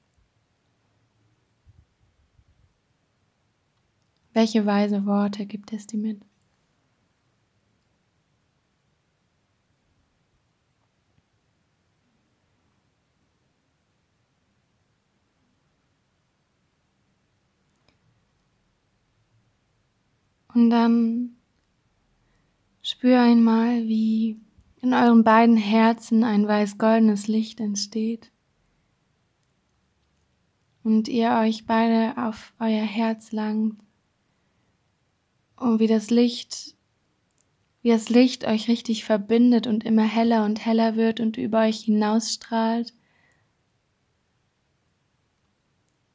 Welche 4.32 4.64
weise 4.64 5.04
Worte 5.04 5.44
gibt 5.44 5.74
es 5.74 5.86
dir 5.86 5.98
mit? 5.98 6.22
Und 20.56 20.70
dann 20.70 21.36
spür 22.80 23.20
einmal, 23.20 23.86
wie 23.86 24.40
in 24.80 24.94
euren 24.94 25.22
beiden 25.22 25.58
Herzen 25.58 26.24
ein 26.24 26.48
weiß-goldenes 26.48 27.28
Licht 27.28 27.60
entsteht. 27.60 28.32
und 30.86 31.08
ihr 31.08 31.32
euch 31.32 31.66
beide 31.66 32.16
auf 32.16 32.54
euer 32.60 32.84
Herz 32.84 33.32
langt 33.32 33.74
und 35.56 35.80
wie 35.80 35.88
das 35.88 36.10
Licht, 36.10 36.76
wie 37.82 37.88
das 37.88 38.08
Licht 38.08 38.46
euch 38.46 38.68
richtig 38.68 39.04
verbindet 39.04 39.66
und 39.66 39.82
immer 39.82 40.04
heller 40.04 40.44
und 40.44 40.64
heller 40.64 40.94
wird 40.94 41.18
und 41.18 41.38
über 41.38 41.62
euch 41.62 41.80
hinausstrahlt. 41.80 42.94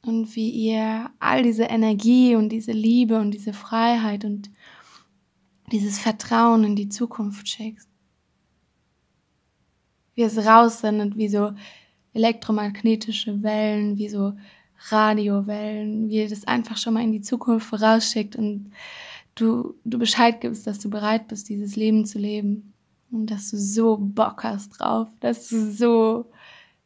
Und 0.04 0.34
wie 0.34 0.50
ihr 0.50 1.10
all 1.20 1.42
diese 1.42 1.64
Energie 1.64 2.34
und 2.34 2.48
diese 2.48 2.72
Liebe 2.72 3.18
und 3.18 3.30
diese 3.30 3.52
Freiheit 3.52 4.24
und 4.24 4.50
dieses 5.70 5.98
Vertrauen 5.98 6.64
in 6.64 6.76
die 6.76 6.88
Zukunft 6.88 7.48
schickt. 7.48 7.86
Wie 10.14 10.22
es 10.22 10.36
raussendet, 10.36 11.16
wie 11.16 11.28
so 11.28 11.52
elektromagnetische 12.14 13.42
Wellen, 13.42 13.96
wie 13.96 14.08
so 14.08 14.34
Radiowellen, 14.90 16.08
wie 16.08 16.16
ihr 16.16 16.28
das 16.28 16.46
einfach 16.46 16.76
schon 16.76 16.94
mal 16.94 17.04
in 17.04 17.12
die 17.12 17.20
Zukunft 17.20 17.66
vorausschickt 17.66 18.34
und 18.36 18.72
du, 19.34 19.74
du 19.84 19.98
Bescheid 19.98 20.40
gibst, 20.40 20.66
dass 20.66 20.80
du 20.80 20.90
bereit 20.90 21.28
bist, 21.28 21.48
dieses 21.48 21.76
Leben 21.76 22.04
zu 22.04 22.18
leben. 22.18 22.72
Und 23.10 23.30
dass 23.30 23.50
du 23.50 23.58
so 23.58 23.98
Bock 23.98 24.42
hast 24.42 24.70
drauf, 24.70 25.08
dass 25.20 25.48
du 25.48 25.70
so 25.70 26.30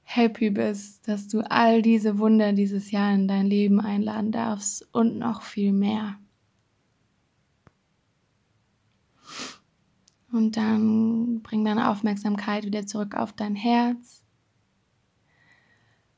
happy 0.09 0.51
bist, 0.51 1.07
dass 1.09 1.27
du 1.29 1.41
all 1.51 1.83
diese 1.83 2.19
Wunder 2.19 2.53
dieses 2.53 2.93
Jahr 2.93 3.13
in 3.13 3.27
dein 3.27 3.47
Leben 3.47 3.81
einladen 3.81 4.31
darfst 4.31 4.89
und 4.95 5.19
noch 5.19 5.43
viel 5.43 5.73
mehr. 5.73 6.17
Und 10.31 10.57
dann 10.57 11.43
bring 11.43 11.65
deine 11.65 11.91
Aufmerksamkeit 11.91 12.65
wieder 12.65 12.87
zurück 12.87 13.15
auf 13.15 13.33
dein 13.33 13.57
Herz. 13.57 14.23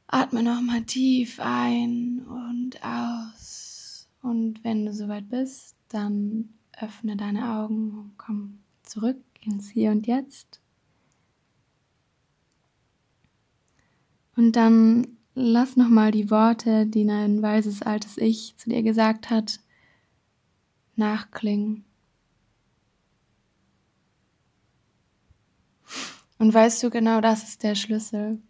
Atme 0.06 0.42
nochmal 0.42 0.82
tief 0.82 1.40
ein 1.40 2.26
und 2.26 2.82
aus. 2.82 4.08
Und 4.20 4.64
wenn 4.64 4.84
du 4.84 4.92
soweit 4.92 5.28
bist, 5.28 5.76
dann 5.88 6.50
öffne 6.78 7.16
deine 7.16 7.56
Augen 7.56 7.92
und 7.92 8.18
komm 8.18 8.58
zurück 8.82 9.22
ins 9.40 9.70
Hier 9.70 9.90
und 9.90 10.06
Jetzt. 10.06 10.60
Und 14.38 14.52
dann 14.52 15.18
lass 15.34 15.74
nochmal 15.74 16.12
die 16.12 16.30
Worte, 16.30 16.86
die 16.86 17.04
dein 17.04 17.42
weises 17.42 17.82
altes 17.82 18.18
Ich 18.18 18.56
zu 18.56 18.70
dir 18.70 18.84
gesagt 18.84 19.30
hat, 19.30 19.58
nachklingen. 20.94 21.84
Und 26.38 26.54
weißt 26.54 26.80
du 26.84 26.90
genau, 26.90 27.20
das 27.20 27.42
ist 27.42 27.64
der 27.64 27.74
Schlüssel, 27.74 28.40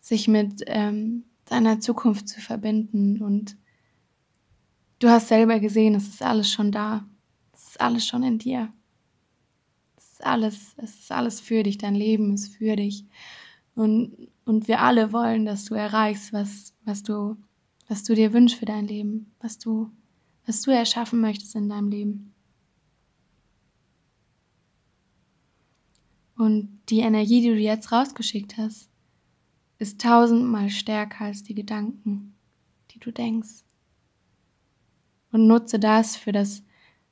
sich 0.00 0.26
mit 0.26 0.64
ähm, 0.66 1.22
deiner 1.44 1.78
Zukunft 1.78 2.28
zu 2.28 2.40
verbinden 2.40 3.22
und 3.22 3.56
Du 4.98 5.08
hast 5.08 5.28
selber 5.28 5.60
gesehen, 5.60 5.94
es 5.94 6.08
ist 6.08 6.22
alles 6.22 6.50
schon 6.50 6.72
da. 6.72 7.04
Es 7.52 7.68
ist 7.68 7.80
alles 7.80 8.06
schon 8.06 8.24
in 8.24 8.38
dir. 8.38 8.72
Es 9.96 10.12
ist 10.12 10.24
alles, 10.24 10.74
es 10.78 10.98
ist 10.98 11.12
alles 11.12 11.40
für 11.40 11.62
dich. 11.62 11.78
Dein 11.78 11.94
Leben 11.94 12.34
ist 12.34 12.56
für 12.56 12.74
dich. 12.74 13.04
Und, 13.74 14.31
und 14.44 14.68
wir 14.68 14.80
alle 14.80 15.12
wollen, 15.12 15.44
dass 15.44 15.64
du 15.64 15.74
erreichst, 15.74 16.32
was, 16.32 16.74
was 16.84 17.02
du, 17.02 17.36
was 17.88 18.02
du 18.04 18.14
dir 18.14 18.32
wünschst 18.32 18.58
für 18.58 18.64
dein 18.64 18.86
Leben, 18.86 19.32
was 19.40 19.58
du, 19.58 19.90
was 20.46 20.62
du 20.62 20.70
erschaffen 20.70 21.20
möchtest 21.20 21.54
in 21.54 21.68
deinem 21.68 21.88
Leben. 21.88 22.34
Und 26.36 26.80
die 26.88 27.00
Energie, 27.00 27.40
die 27.40 27.48
du 27.48 27.58
jetzt 27.58 27.92
rausgeschickt 27.92 28.56
hast, 28.56 28.90
ist 29.78 30.00
tausendmal 30.00 30.70
stärker 30.70 31.26
als 31.26 31.42
die 31.42 31.54
Gedanken, 31.54 32.34
die 32.90 32.98
du 32.98 33.12
denkst 33.12 33.62
und 35.32 35.46
nutze 35.46 35.78
das 35.80 36.16
für 36.16 36.30
das, 36.30 36.62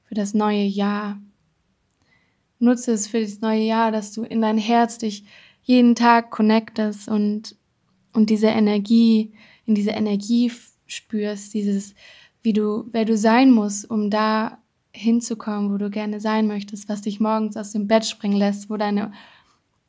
für 0.04 0.14
das 0.14 0.34
neue 0.34 0.64
Jahr. 0.64 1.20
Nutze 2.58 2.92
es 2.92 3.08
für 3.08 3.20
das 3.20 3.40
neue 3.40 3.62
Jahr, 3.62 3.90
dass 3.90 4.12
du 4.12 4.22
in 4.22 4.42
dein 4.42 4.58
Herz 4.58 4.98
dich 4.98 5.24
jeden 5.62 5.94
Tag 5.94 6.30
connectest 6.30 7.08
und, 7.08 7.56
und 8.12 8.30
diese 8.30 8.48
Energie, 8.48 9.32
in 9.66 9.74
diese 9.74 9.90
Energie 9.90 10.50
spürst, 10.86 11.54
dieses, 11.54 11.94
wie 12.42 12.52
du, 12.52 12.86
wer 12.92 13.04
du 13.04 13.16
sein 13.16 13.50
musst, 13.50 13.88
um 13.90 14.10
da 14.10 14.58
hinzukommen, 14.92 15.72
wo 15.72 15.78
du 15.78 15.90
gerne 15.90 16.20
sein 16.20 16.46
möchtest, 16.46 16.88
was 16.88 17.02
dich 17.02 17.20
morgens 17.20 17.56
aus 17.56 17.72
dem 17.72 17.86
Bett 17.86 18.04
springen 18.04 18.36
lässt, 18.36 18.70
wo 18.70 18.76
deine 18.76 19.12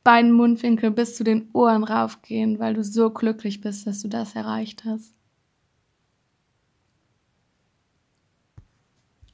beiden 0.04 0.32
Mundwinkel 0.32 0.92
bis 0.92 1.16
zu 1.16 1.24
den 1.24 1.50
Ohren 1.54 1.84
raufgehen, 1.84 2.60
weil 2.60 2.74
du 2.74 2.84
so 2.84 3.10
glücklich 3.10 3.62
bist, 3.62 3.88
dass 3.88 4.02
du 4.02 4.08
das 4.08 4.36
erreicht 4.36 4.84
hast. 4.86 5.16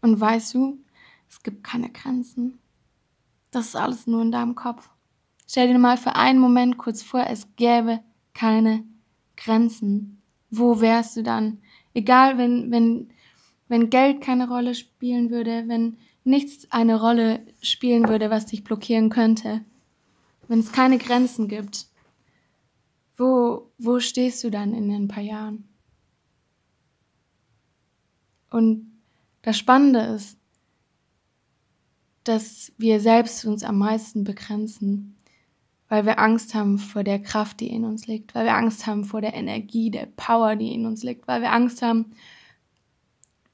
Und 0.01 0.19
weißt 0.19 0.53
du, 0.53 0.79
es 1.29 1.43
gibt 1.43 1.63
keine 1.63 1.89
Grenzen. 1.89 2.59
Das 3.51 3.67
ist 3.67 3.75
alles 3.75 4.07
nur 4.07 4.21
in 4.21 4.31
deinem 4.31 4.55
Kopf. 4.55 4.89
Stell 5.47 5.69
dir 5.69 5.79
mal 5.79 5.97
für 5.97 6.15
einen 6.15 6.39
Moment 6.39 6.77
kurz 6.77 7.01
vor, 7.01 7.25
es 7.27 7.47
gäbe 7.55 8.01
keine 8.33 8.83
Grenzen. 9.37 10.21
Wo 10.49 10.81
wärst 10.81 11.15
du 11.15 11.23
dann? 11.23 11.59
Egal, 11.93 12.37
wenn, 12.37 12.69
wenn, 12.69 13.09
wenn 13.69 13.89
Geld 13.89 14.21
keine 14.21 14.49
Rolle 14.49 14.75
spielen 14.75 15.31
würde, 15.31 15.63
wenn 15.67 15.97
nichts 16.23 16.69
eine 16.71 16.99
Rolle 16.99 17.45
spielen 17.61 18.07
würde, 18.09 18.29
was 18.29 18.45
dich 18.45 18.63
blockieren 18.63 19.09
könnte, 19.09 19.63
wenn 20.47 20.59
es 20.59 20.71
keine 20.71 20.97
Grenzen 20.97 21.47
gibt, 21.47 21.87
wo, 23.15 23.71
wo 23.77 23.99
stehst 23.99 24.43
du 24.43 24.51
dann 24.51 24.73
in 24.73 24.91
ein 24.91 25.07
paar 25.07 25.23
Jahren? 25.23 25.67
Und 28.49 28.91
das 29.41 29.57
Spannende 29.57 30.01
ist, 30.01 30.37
dass 32.23 32.73
wir 32.77 32.99
selbst 32.99 33.45
uns 33.45 33.63
am 33.63 33.77
meisten 33.77 34.23
begrenzen, 34.23 35.16
weil 35.89 36.05
wir 36.05 36.19
Angst 36.19 36.53
haben 36.53 36.77
vor 36.77 37.03
der 37.03 37.19
Kraft, 37.19 37.59
die 37.59 37.69
in 37.69 37.85
uns 37.85 38.07
liegt, 38.07 38.35
weil 38.35 38.45
wir 38.45 38.55
Angst 38.55 38.87
haben 38.87 39.05
vor 39.05 39.21
der 39.21 39.33
Energie, 39.33 39.89
der 39.89 40.05
Power, 40.05 40.55
die 40.55 40.73
in 40.73 40.85
uns 40.85 41.03
liegt, 41.03 41.27
weil 41.27 41.41
wir 41.41 41.51
Angst 41.51 41.81
haben, 41.81 42.13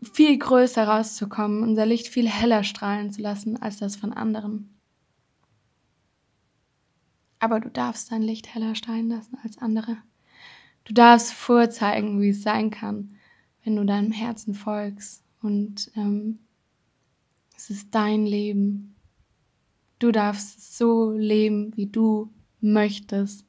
viel 0.02 0.38
größer 0.38 0.88
rauszukommen, 0.88 1.64
unser 1.64 1.86
Licht 1.86 2.08
viel 2.08 2.28
heller 2.28 2.64
strahlen 2.64 3.12
zu 3.12 3.22
lassen 3.22 3.62
als 3.62 3.78
das 3.78 3.96
von 3.96 4.12
anderen. 4.12 4.70
Aber 7.40 7.60
du 7.60 7.70
darfst 7.70 8.12
dein 8.12 8.22
Licht 8.22 8.54
heller 8.54 8.76
strahlen 8.76 9.10
lassen 9.10 9.38
als 9.44 9.58
andere. 9.58 9.98
Du 10.86 10.94
darfst 10.94 11.34
vorzeigen, 11.34 12.22
wie 12.22 12.30
es 12.30 12.42
sein 12.42 12.72
kann, 12.72 13.16
wenn 13.64 13.76
du 13.76 13.86
deinem 13.86 14.12
Herzen 14.12 14.54
folgst 14.54 15.24
und 15.42 15.92
ähm, 15.96 16.40
es 17.56 17.70
ist 17.70 17.94
dein 17.96 18.26
Leben. 18.26 18.93
Du 20.00 20.12
darfst 20.12 20.78
so 20.78 21.12
leben, 21.12 21.72
wie 21.76 21.88
du 21.88 22.32
möchtest. 22.62 23.46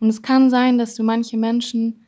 Und 0.00 0.08
es 0.08 0.22
kann 0.22 0.50
sein, 0.50 0.78
dass 0.78 0.94
du 0.94 1.02
manche 1.02 1.36
Menschen, 1.36 2.04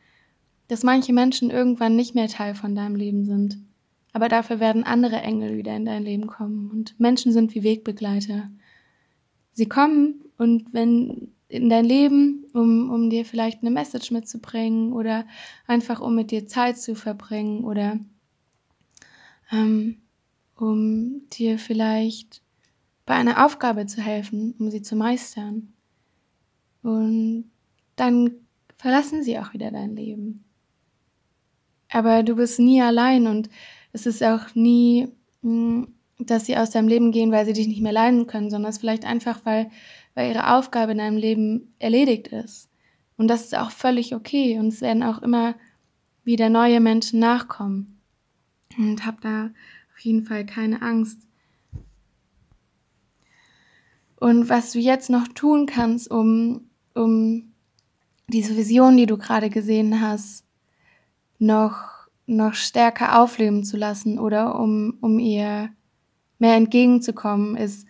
dass 0.69 0.83
manche 0.83 1.13
Menschen 1.13 1.51
irgendwann 1.51 1.97
nicht 1.97 2.15
mehr 2.15 2.29
Teil 2.29 2.55
von 2.55 2.75
deinem 2.75 2.95
Leben 2.95 3.25
sind. 3.25 3.59
Aber 4.13 4.29
dafür 4.29 4.61
werden 4.61 4.85
andere 4.85 5.17
Engel 5.17 5.57
wieder 5.57 5.77
in 5.77 5.85
dein 5.85 6.03
Leben 6.03 6.27
kommen. 6.27 6.71
Und 6.71 6.99
Menschen 6.99 7.33
sind 7.33 7.55
wie 7.55 7.63
Wegbegleiter. 7.63 8.51
Sie 9.53 9.67
kommen 9.67 10.25
und 10.37 10.73
wenn 10.73 11.33
in 11.49 11.69
dein 11.69 11.85
Leben, 11.85 12.47
um, 12.55 12.91
um 12.91 13.11
dir 13.11 13.25
vielleicht 13.25 13.61
eine 13.61 13.73
Message 13.73 14.13
mitzubringen 14.13 14.93
oder 14.93 15.27
einfach 15.67 16.01
um 16.01 16.15
mit 16.15 16.31
dir 16.31 16.47
Zeit 16.47 16.79
zu 16.79 16.95
verbringen 16.95 17.65
oder 17.65 17.99
ähm, 19.51 20.01
um 20.57 21.29
dir 21.31 21.59
vielleicht 21.59 22.43
bei 23.11 23.17
einer 23.17 23.45
Aufgabe 23.45 23.87
zu 23.87 24.01
helfen, 24.01 24.55
um 24.61 24.71
sie 24.71 24.83
zu 24.83 24.95
meistern. 24.95 25.73
Und 26.85 27.51
dann 27.97 28.31
verlassen 28.77 29.25
sie 29.25 29.37
auch 29.41 29.53
wieder 29.53 29.73
dein 29.73 29.97
Leben. 29.97 30.45
Aber 31.89 32.23
du 32.23 32.37
bist 32.37 32.61
nie 32.61 32.81
allein 32.81 33.27
und 33.27 33.51
es 33.93 34.07
ist 34.07 34.23
auch 34.23 34.55
nie, 34.55 35.09
hm, 35.43 35.93
dass 36.21 36.47
sie 36.47 36.57
aus 36.57 36.71
deinem 36.71 36.87
Leben 36.87 37.11
gehen, 37.11 37.33
weil 37.33 37.47
sie 37.47 37.53
dich 37.53 37.67
nicht 37.67 37.83
mehr 37.83 37.91
leiden 37.91 38.29
können, 38.29 38.49
sondern 38.49 38.71
es 38.71 38.77
ist 38.77 38.81
vielleicht 38.81 39.05
einfach, 39.05 39.41
weil, 39.45 39.73
weil 40.15 40.31
ihre 40.31 40.55
Aufgabe 40.55 40.93
in 40.93 40.99
deinem 40.99 41.17
Leben 41.17 41.75
erledigt 41.81 42.29
ist. 42.29 42.71
Und 43.17 43.27
das 43.27 43.43
ist 43.43 43.59
auch 43.59 43.73
völlig 43.73 44.15
okay. 44.15 44.57
Und 44.61 44.69
es 44.69 44.83
werden 44.83 45.03
auch 45.03 45.21
immer 45.21 45.57
wieder 46.23 46.49
neue 46.49 46.79
Menschen 46.79 47.19
nachkommen. 47.19 48.01
Und 48.79 49.05
hab 49.05 49.21
da 49.21 49.51
auf 49.93 49.99
jeden 49.99 50.23
Fall 50.23 50.47
keine 50.47 50.81
Angst. 50.81 51.27
Und 54.21 54.51
was 54.51 54.73
du 54.73 54.79
jetzt 54.79 55.09
noch 55.09 55.29
tun 55.29 55.67
kannst, 55.67 56.11
um, 56.11 56.69
um 56.95 57.55
diese 58.29 58.57
Vision, 58.57 58.97
die 58.97 59.07
du 59.07 59.17
gerade 59.17 59.49
gesehen 59.49 60.03
hast, 60.03 60.45
noch, 61.39 62.07
noch 62.27 62.53
stärker 62.53 63.19
aufleben 63.21 63.65
zu 63.65 63.79
lassen 63.79 64.19
oder 64.19 64.61
um, 64.61 64.99
um 65.01 65.19
ihr 65.19 65.71
mehr 66.39 66.55
entgegenzukommen, 66.55 67.57
ist 67.57 67.87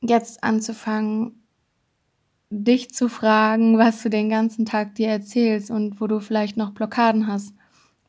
jetzt 0.00 0.42
anzufangen, 0.42 1.44
dich 2.50 2.92
zu 2.92 3.08
fragen, 3.08 3.78
was 3.78 4.02
du 4.02 4.10
den 4.10 4.28
ganzen 4.28 4.66
Tag 4.66 4.96
dir 4.96 5.08
erzählst 5.08 5.70
und 5.70 6.00
wo 6.00 6.08
du 6.08 6.20
vielleicht 6.20 6.56
noch 6.56 6.72
Blockaden 6.72 7.28
hast, 7.28 7.54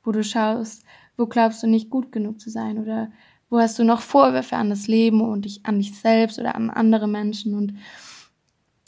wo 0.04 0.12
du 0.12 0.24
schaust, 0.24 0.84
wo 1.16 1.28
glaubst 1.28 1.62
du 1.62 1.68
nicht 1.68 1.92
gut 1.92 2.12
genug 2.12 2.42
zu 2.42 2.50
sein 2.50 2.80
oder 2.80 3.12
wo 3.54 3.60
hast 3.60 3.78
du 3.78 3.84
noch 3.84 4.02
Vorwürfe 4.02 4.56
an 4.56 4.72
das 4.72 4.88
Leben 4.88 5.22
und 5.22 5.46
dich, 5.46 5.64
an 5.64 5.78
dich 5.78 5.96
selbst 5.96 6.40
oder 6.40 6.56
an 6.56 6.72
andere 6.72 7.08
Menschen 7.08 7.54
und 7.54 7.76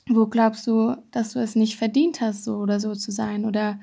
wo 0.08 0.26
glaubst 0.26 0.66
du, 0.66 0.98
dass 1.12 1.34
du 1.34 1.40
es 1.40 1.56
nicht 1.56 1.78
verdient 1.78 2.20
hast, 2.20 2.44
so 2.44 2.56
oder 2.56 2.80
so 2.80 2.96
zu 2.96 3.12
sein 3.12 3.46
oder 3.46 3.80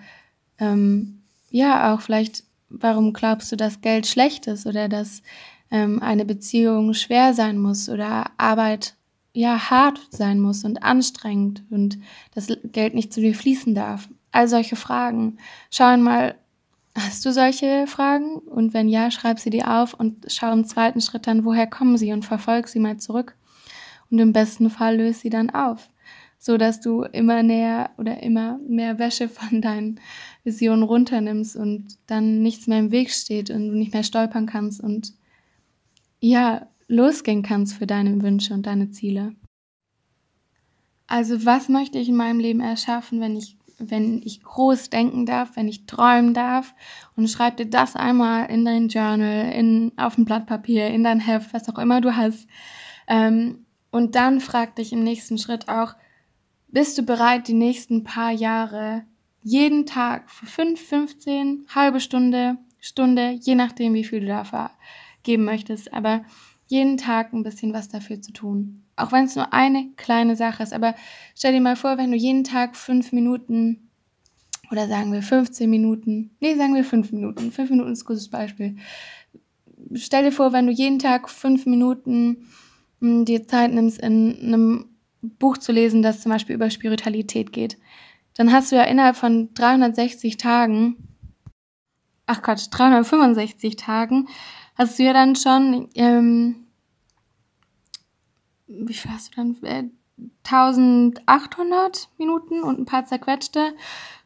ähm, 0.59 1.23
ja, 1.51 1.95
auch 1.95 2.01
vielleicht, 2.01 2.43
warum 2.69 3.13
glaubst 3.13 3.53
du, 3.53 3.57
dass 3.57 3.81
Geld 3.81 4.09
schlecht 4.09 4.49
ist 4.49 4.67
oder 4.67 4.89
dass 4.89 5.23
ähm, 5.71 6.03
eine 6.03 6.25
Beziehung 6.25 6.95
schwer 6.95 7.33
sein 7.33 7.59
muss 7.59 7.89
oder 7.89 8.33
Arbeit 8.37 8.97
ja 9.33 9.71
hart 9.71 10.01
sein 10.11 10.41
muss 10.41 10.65
und 10.65 10.83
anstrengend 10.83 11.63
und 11.71 11.97
das 12.35 12.49
Geld 12.73 12.95
nicht 12.95 13.13
zu 13.13 13.21
dir 13.21 13.37
fließen 13.37 13.77
darf. 13.77 14.09
All 14.33 14.49
solche 14.49 14.75
Fragen. 14.75 15.39
Schau 15.71 15.97
mal, 15.99 16.35
hast 16.97 17.25
du 17.25 17.33
solche 17.33 17.87
Fragen? 17.87 18.37
Und 18.37 18.75
wenn 18.75 18.89
ja, 18.89 19.11
schreib 19.11 19.39
sie 19.39 19.51
dir 19.51 19.71
auf 19.71 19.95
und 19.95 20.27
schau 20.29 20.53
im 20.53 20.65
zweiten 20.65 21.01
Schritt 21.01 21.27
dann, 21.27 21.45
woher 21.45 21.67
kommen 21.67 21.97
sie 21.97 22.13
und 22.13 22.25
verfolg 22.25 22.69
sie 22.69 22.81
mal 22.81 22.99
zurück. 22.99 23.37
Und 24.11 24.19
im 24.19 24.33
besten 24.33 24.69
Fall 24.69 24.97
löse 24.97 25.21
sie 25.21 25.31
dann 25.31 25.51
auf, 25.51 25.89
so 26.39 26.59
dass 26.59 26.81
du 26.81 27.03
immer 27.03 27.43
näher 27.43 27.91
oder 27.97 28.23
immer 28.23 28.59
mehr 28.69 28.99
Wäsche 28.99 29.29
von 29.29 29.63
deinen 29.63 30.01
Visionen 30.45 30.83
runternimmst 30.83 31.57
und 31.57 31.99
dann 32.07 32.43
nichts 32.43 32.67
mehr 32.67 32.79
im 32.79 32.91
Weg 32.91 33.11
steht 33.11 33.49
und 33.51 33.69
du 33.69 33.75
nicht 33.75 33.95
mehr 33.95 34.05
stolpern 34.05 34.47
kannst 34.47 34.83
und 34.83 35.15
ja, 36.21 36.69
losgehen 36.89 37.43
kannst 37.43 37.75
für 37.75 37.87
deine 37.87 38.21
Wünsche 38.23 38.53
und 38.53 38.67
deine 38.67 38.91
Ziele. 38.91 39.35
Also 41.07 41.45
was 41.45 41.69
möchte 41.69 41.99
ich 41.99 42.09
in 42.09 42.17
meinem 42.17 42.39
Leben 42.39 42.61
erschaffen, 42.61 43.21
wenn 43.21 43.37
ich, 43.37 43.57
wenn 43.91 44.23
ich 44.23 44.43
groß 44.43 44.91
denken 44.91 45.27
darf, 45.27 45.57
wenn 45.57 45.69
ich 45.69 45.87
träumen 45.87 46.35
darf? 46.35 46.75
Und 47.17 47.29
schreib 47.29 47.57
dir 47.57 47.67
das 47.67 47.97
einmal 47.97 48.51
in 48.51 48.65
dein 48.65 48.89
Journal, 48.89 49.53
in, 49.53 49.93
auf 49.97 50.19
ein 50.19 50.25
Blatt 50.25 50.47
Papier, 50.47 50.89
in 50.89 51.05
dein 51.05 51.21
Heft, 51.21 51.53
was 51.53 51.69
auch 51.69 51.79
immer 51.79 52.01
du 52.01 52.17
hast. 52.17 52.47
Ähm, 53.09 53.67
und 53.91 54.15
dann 54.15 54.41
frag 54.41 54.77
dich 54.77 54.93
im 54.93 55.05
nächsten 55.05 55.39
Schritt 55.39 55.69
auch, 55.69 55.95
bist 56.69 56.97
du 56.97 57.03
bereit, 57.03 57.49
die 57.49 57.55
nächsten 57.55 58.05
paar 58.05 58.31
Jahre 58.31 59.05
jeden 59.43 59.87
Tag 59.87 60.31
für 60.31 60.47
5, 60.47 60.81
15, 60.81 61.67
halbe 61.75 62.01
Stunde, 62.01 62.57
Stunde, 62.81 63.39
je 63.41 63.55
nachdem, 63.55 63.95
wie 63.95 64.05
viel 64.05 64.21
du 64.21 64.27
dafür 64.27 64.71
geben 65.23 65.45
möchtest, 65.45 65.93
aber 65.93 66.25
jeden 66.67 66.97
Tag 66.97 67.33
ein 67.33 67.43
bisschen 67.43 67.73
was 67.73 67.89
dafür 67.89 68.21
zu 68.21 68.33
tun. 68.33 68.82
Auch 68.97 69.13
wenn 69.13 69.25
es 69.25 69.37
nur 69.37 69.53
eine 69.53 69.91
kleine 69.97 70.37
Sache 70.37 70.63
ist. 70.63 70.73
Aber 70.73 70.95
stell 71.35 71.53
dir 71.53 71.61
mal 71.61 71.77
vor, 71.77 71.99
wenn 71.99 72.11
du 72.11 72.17
jeden 72.17 72.45
Tag 72.45 72.77
fünf 72.77 73.13
Minuten 73.13 73.89
oder 74.73 74.89
sagen 74.89 75.13
wir 75.13 75.23
15 75.23 75.69
Minuten, 75.69 76.31
nee, 76.41 76.55
sagen 76.55 76.75
wir 76.75 76.85
fünf 76.85 77.13
Minuten, 77.13 77.53
fünf 77.53 77.71
Minuten 77.71 77.93
ist 77.93 78.03
ein 78.03 78.07
gutes 78.07 78.29
Beispiel. 78.29 78.77
Stell 79.95 80.25
dir 80.25 80.33
vor, 80.33 80.53
wenn 80.53 80.67
du 80.67 80.73
jeden 80.73 80.99
Tag 80.99 81.29
fünf 81.29 81.67
Minuten 81.67 82.49
hm, 83.01 83.27
dir 83.27 83.47
Zeit 83.47 83.73
nimmst, 83.73 84.01
in 84.01 84.39
einem 84.41 84.87
Buch 85.21 85.59
zu 85.59 85.73
lesen, 85.73 86.03
das 86.03 86.23
zum 86.23 86.33
Beispiel 86.33 86.55
über 86.55 86.71
Spiritualität 86.71 87.53
geht, 87.53 87.77
dann 88.35 88.51
hast 88.51 88.73
du 88.73 88.77
ja 88.77 88.85
innerhalb 88.85 89.17
von 89.17 89.53
360 89.53 90.39
Tagen, 90.39 90.97
ach 92.27 92.43
Gott, 92.43 92.67
365 92.71 93.77
Tagen, 93.77 94.29
hast 94.75 94.99
du 94.99 95.03
ja 95.03 95.13
dann 95.13 95.37
schon, 95.37 95.89
ähm, 95.95 96.67
wie 98.81 98.95
viel 98.95 99.11
hast 99.11 99.33
du 99.33 99.37
dann? 99.37 99.57
Äh, 99.63 99.85
1800 100.45 102.09
Minuten 102.19 102.63
und 102.63 102.79
ein 102.79 102.85
paar 102.85 103.07
zerquetschte 103.07 103.75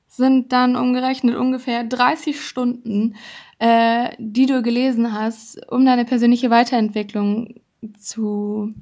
sind 0.09 0.53
dann 0.53 0.77
umgerechnet 0.77 1.37
ungefähr 1.37 1.85
30 1.85 2.41
Stunden, 2.41 3.17
äh, 3.59 4.11
die 4.19 4.47
du 4.47 4.63
gelesen 4.63 5.13
hast, 5.13 5.61
um 5.71 5.85
deine 5.85 6.05
persönliche 6.05 6.51
Weiterentwicklung 6.51 7.55
zu 7.99 8.73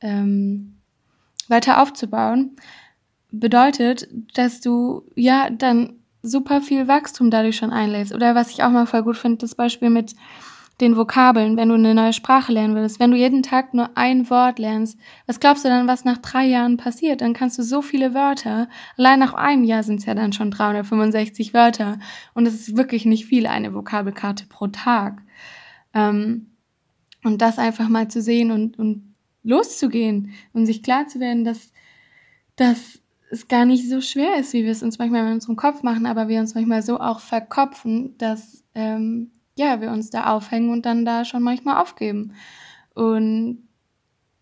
ähm, 0.00 0.76
weiter 1.48 1.82
aufzubauen. 1.82 2.56
Bedeutet, 3.30 4.08
dass 4.34 4.60
du 4.60 5.02
ja 5.16 5.50
dann 5.50 5.98
super 6.22 6.60
viel 6.62 6.88
Wachstum 6.88 7.30
dadurch 7.30 7.56
schon 7.56 7.72
einlädst. 7.72 8.14
Oder 8.14 8.34
was 8.34 8.50
ich 8.50 8.62
auch 8.62 8.70
mal 8.70 8.86
voll 8.86 9.02
gut 9.02 9.16
finde, 9.16 9.38
das 9.38 9.54
Beispiel 9.54 9.90
mit 9.90 10.14
den 10.80 10.96
Vokabeln, 10.96 11.56
wenn 11.56 11.68
du 11.68 11.74
eine 11.74 11.94
neue 11.94 12.12
Sprache 12.12 12.52
lernen 12.52 12.74
willst, 12.74 12.98
wenn 12.98 13.12
du 13.12 13.16
jeden 13.16 13.42
Tag 13.42 13.74
nur 13.74 13.96
ein 13.96 14.28
Wort 14.28 14.58
lernst, 14.58 14.98
was 15.26 15.38
glaubst 15.38 15.64
du 15.64 15.68
dann, 15.68 15.86
was 15.86 16.04
nach 16.04 16.18
drei 16.18 16.46
Jahren 16.46 16.76
passiert? 16.76 17.20
Dann 17.20 17.32
kannst 17.32 17.58
du 17.58 17.62
so 17.62 17.80
viele 17.80 18.12
Wörter, 18.12 18.68
allein 18.96 19.20
nach 19.20 19.34
einem 19.34 19.64
Jahr 19.64 19.84
sind 19.84 20.00
es 20.00 20.06
ja 20.06 20.14
dann 20.14 20.32
schon 20.32 20.50
365 20.50 21.54
Wörter 21.54 21.98
und 22.34 22.46
es 22.46 22.54
ist 22.54 22.76
wirklich 22.76 23.04
nicht 23.04 23.26
viel, 23.26 23.46
eine 23.46 23.72
Vokabelkarte 23.72 24.46
pro 24.46 24.66
Tag. 24.66 25.22
Ähm, 25.92 26.50
und 27.22 27.40
das 27.40 27.58
einfach 27.58 27.88
mal 27.88 28.08
zu 28.08 28.20
sehen 28.20 28.50
und, 28.50 28.78
und 28.78 29.14
loszugehen 29.44 30.32
und 30.52 30.66
sich 30.66 30.82
klar 30.82 31.06
zu 31.06 31.20
werden, 31.20 31.44
dass, 31.44 31.72
dass 32.56 33.00
es 33.30 33.48
gar 33.48 33.64
nicht 33.64 33.88
so 33.88 34.00
schwer 34.00 34.38
ist, 34.38 34.52
wie 34.52 34.64
wir 34.64 34.72
es 34.72 34.82
uns 34.82 34.98
manchmal 34.98 35.26
in 35.26 35.34
unserem 35.34 35.56
Kopf 35.56 35.82
machen, 35.82 36.06
aber 36.06 36.28
wir 36.28 36.40
uns 36.40 36.54
manchmal 36.54 36.82
so 36.82 37.00
auch 37.00 37.20
verkopfen, 37.20 38.16
dass 38.18 38.64
ähm, 38.74 39.30
ja, 39.56 39.80
wir 39.80 39.90
uns 39.90 40.10
da 40.10 40.32
aufhängen 40.34 40.70
und 40.70 40.86
dann 40.86 41.04
da 41.04 41.24
schon 41.24 41.42
manchmal 41.42 41.80
aufgeben. 41.80 42.34
Und 42.94 43.68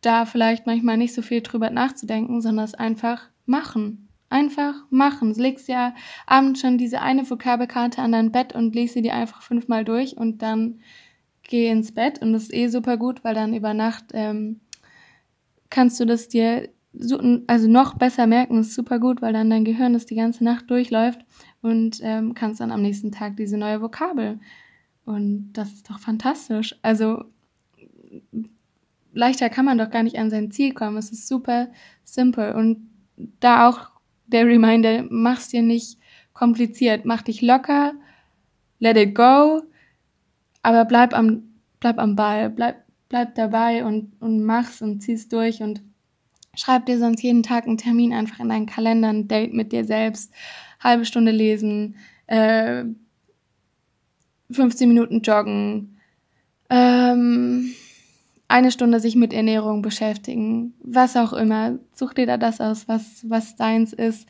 da 0.00 0.26
vielleicht 0.26 0.66
manchmal 0.66 0.96
nicht 0.96 1.14
so 1.14 1.22
viel 1.22 1.40
drüber 1.40 1.70
nachzudenken, 1.70 2.40
sondern 2.40 2.64
es 2.64 2.74
einfach 2.74 3.28
machen. 3.46 4.08
Einfach 4.28 4.74
machen. 4.90 5.34
Du 5.34 5.40
legst 5.40 5.68
ja 5.68 5.94
abends 6.26 6.60
schon 6.60 6.78
diese 6.78 7.00
eine 7.00 7.28
Vokabelkarte 7.28 8.00
an 8.00 8.12
dein 8.12 8.32
Bett 8.32 8.54
und 8.54 8.74
legst 8.74 8.94
sie 8.94 9.02
dir 9.02 9.14
einfach 9.14 9.42
fünfmal 9.42 9.84
durch 9.84 10.16
und 10.16 10.42
dann 10.42 10.80
geh 11.42 11.68
ins 11.68 11.92
Bett 11.92 12.20
und 12.22 12.32
das 12.32 12.44
ist 12.44 12.54
eh 12.54 12.68
super 12.68 12.96
gut, 12.96 13.24
weil 13.24 13.34
dann 13.34 13.54
über 13.54 13.74
Nacht 13.74 14.06
ähm, 14.14 14.60
kannst 15.70 16.00
du 16.00 16.06
das 16.06 16.28
dir 16.28 16.70
so, 16.94 17.18
also 17.46 17.68
noch 17.68 17.94
besser 17.94 18.26
merken, 18.26 18.56
das 18.56 18.68
ist 18.68 18.74
super 18.74 18.98
gut, 18.98 19.22
weil 19.22 19.32
dann 19.32 19.50
dein 19.50 19.64
Gehirn 19.64 19.92
das 19.92 20.06
die 20.06 20.14
ganze 20.14 20.44
Nacht 20.44 20.70
durchläuft 20.70 21.20
und 21.60 22.00
ähm, 22.02 22.34
kannst 22.34 22.60
dann 22.60 22.72
am 22.72 22.82
nächsten 22.82 23.12
Tag 23.12 23.36
diese 23.36 23.56
neue 23.56 23.80
Vokabel 23.80 24.40
und 25.04 25.52
das 25.52 25.72
ist 25.72 25.90
doch 25.90 25.98
fantastisch. 25.98 26.74
Also 26.82 27.24
leichter 29.12 29.50
kann 29.50 29.64
man 29.64 29.78
doch 29.78 29.90
gar 29.90 30.02
nicht 30.02 30.18
an 30.18 30.30
sein 30.30 30.50
Ziel 30.50 30.72
kommen. 30.74 30.96
Es 30.96 31.10
ist 31.10 31.28
super 31.28 31.68
simpel. 32.04 32.52
Und 32.52 32.88
da 33.40 33.68
auch 33.68 33.90
der 34.26 34.46
Reminder, 34.46 35.04
mach's 35.08 35.48
dir 35.48 35.62
nicht 35.62 35.98
kompliziert. 36.32 37.04
Mach 37.04 37.22
dich 37.22 37.42
locker, 37.42 37.94
let 38.78 38.96
it 38.96 39.14
go, 39.14 39.62
aber 40.62 40.84
bleib 40.84 41.14
am, 41.14 41.42
bleib 41.80 41.98
am 41.98 42.16
Ball, 42.16 42.50
bleib, 42.50 42.84
bleib 43.08 43.34
dabei 43.34 43.84
und, 43.84 44.12
und 44.20 44.42
mach's 44.44 44.82
und 44.82 45.00
zieh's 45.00 45.28
durch 45.28 45.62
und 45.62 45.82
schreib 46.54 46.86
dir 46.86 46.98
sonst 46.98 47.22
jeden 47.22 47.42
Tag 47.42 47.66
einen 47.66 47.78
Termin 47.78 48.12
einfach 48.12 48.40
in 48.40 48.48
deinen 48.48 48.66
Kalender, 48.66 49.08
ein 49.08 49.28
Date 49.28 49.52
mit 49.52 49.72
dir 49.72 49.84
selbst, 49.84 50.32
halbe 50.80 51.04
Stunde 51.04 51.32
lesen, 51.32 51.96
äh, 52.26 52.84
15 54.52 54.88
Minuten 54.88 55.20
joggen, 55.22 55.98
ähm, 56.70 57.72
eine 58.48 58.70
Stunde 58.70 59.00
sich 59.00 59.16
mit 59.16 59.32
Ernährung 59.32 59.82
beschäftigen, 59.82 60.74
was 60.82 61.16
auch 61.16 61.32
immer. 61.32 61.78
Such 61.94 62.12
dir 62.12 62.26
da 62.26 62.36
das 62.36 62.60
aus, 62.60 62.86
was, 62.86 63.28
was 63.28 63.56
deins 63.56 63.92
ist 63.92 64.28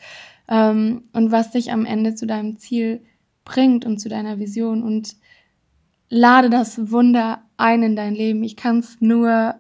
ähm, 0.49 1.05
und 1.13 1.33
was 1.33 1.51
dich 1.51 1.73
am 1.73 1.85
Ende 1.85 2.15
zu 2.15 2.27
deinem 2.27 2.59
Ziel 2.59 3.03
bringt 3.45 3.85
und 3.85 3.99
zu 3.99 4.09
deiner 4.09 4.39
Vision 4.39 4.83
und 4.83 5.17
lade 6.09 6.51
das 6.51 6.91
Wunder 6.91 7.43
ein 7.57 7.83
in 7.83 7.97
dein 7.97 8.15
Leben. 8.15 8.45
Ich 8.45 8.57
kann 8.57 8.79
es 8.79 9.01
nur 9.01 9.55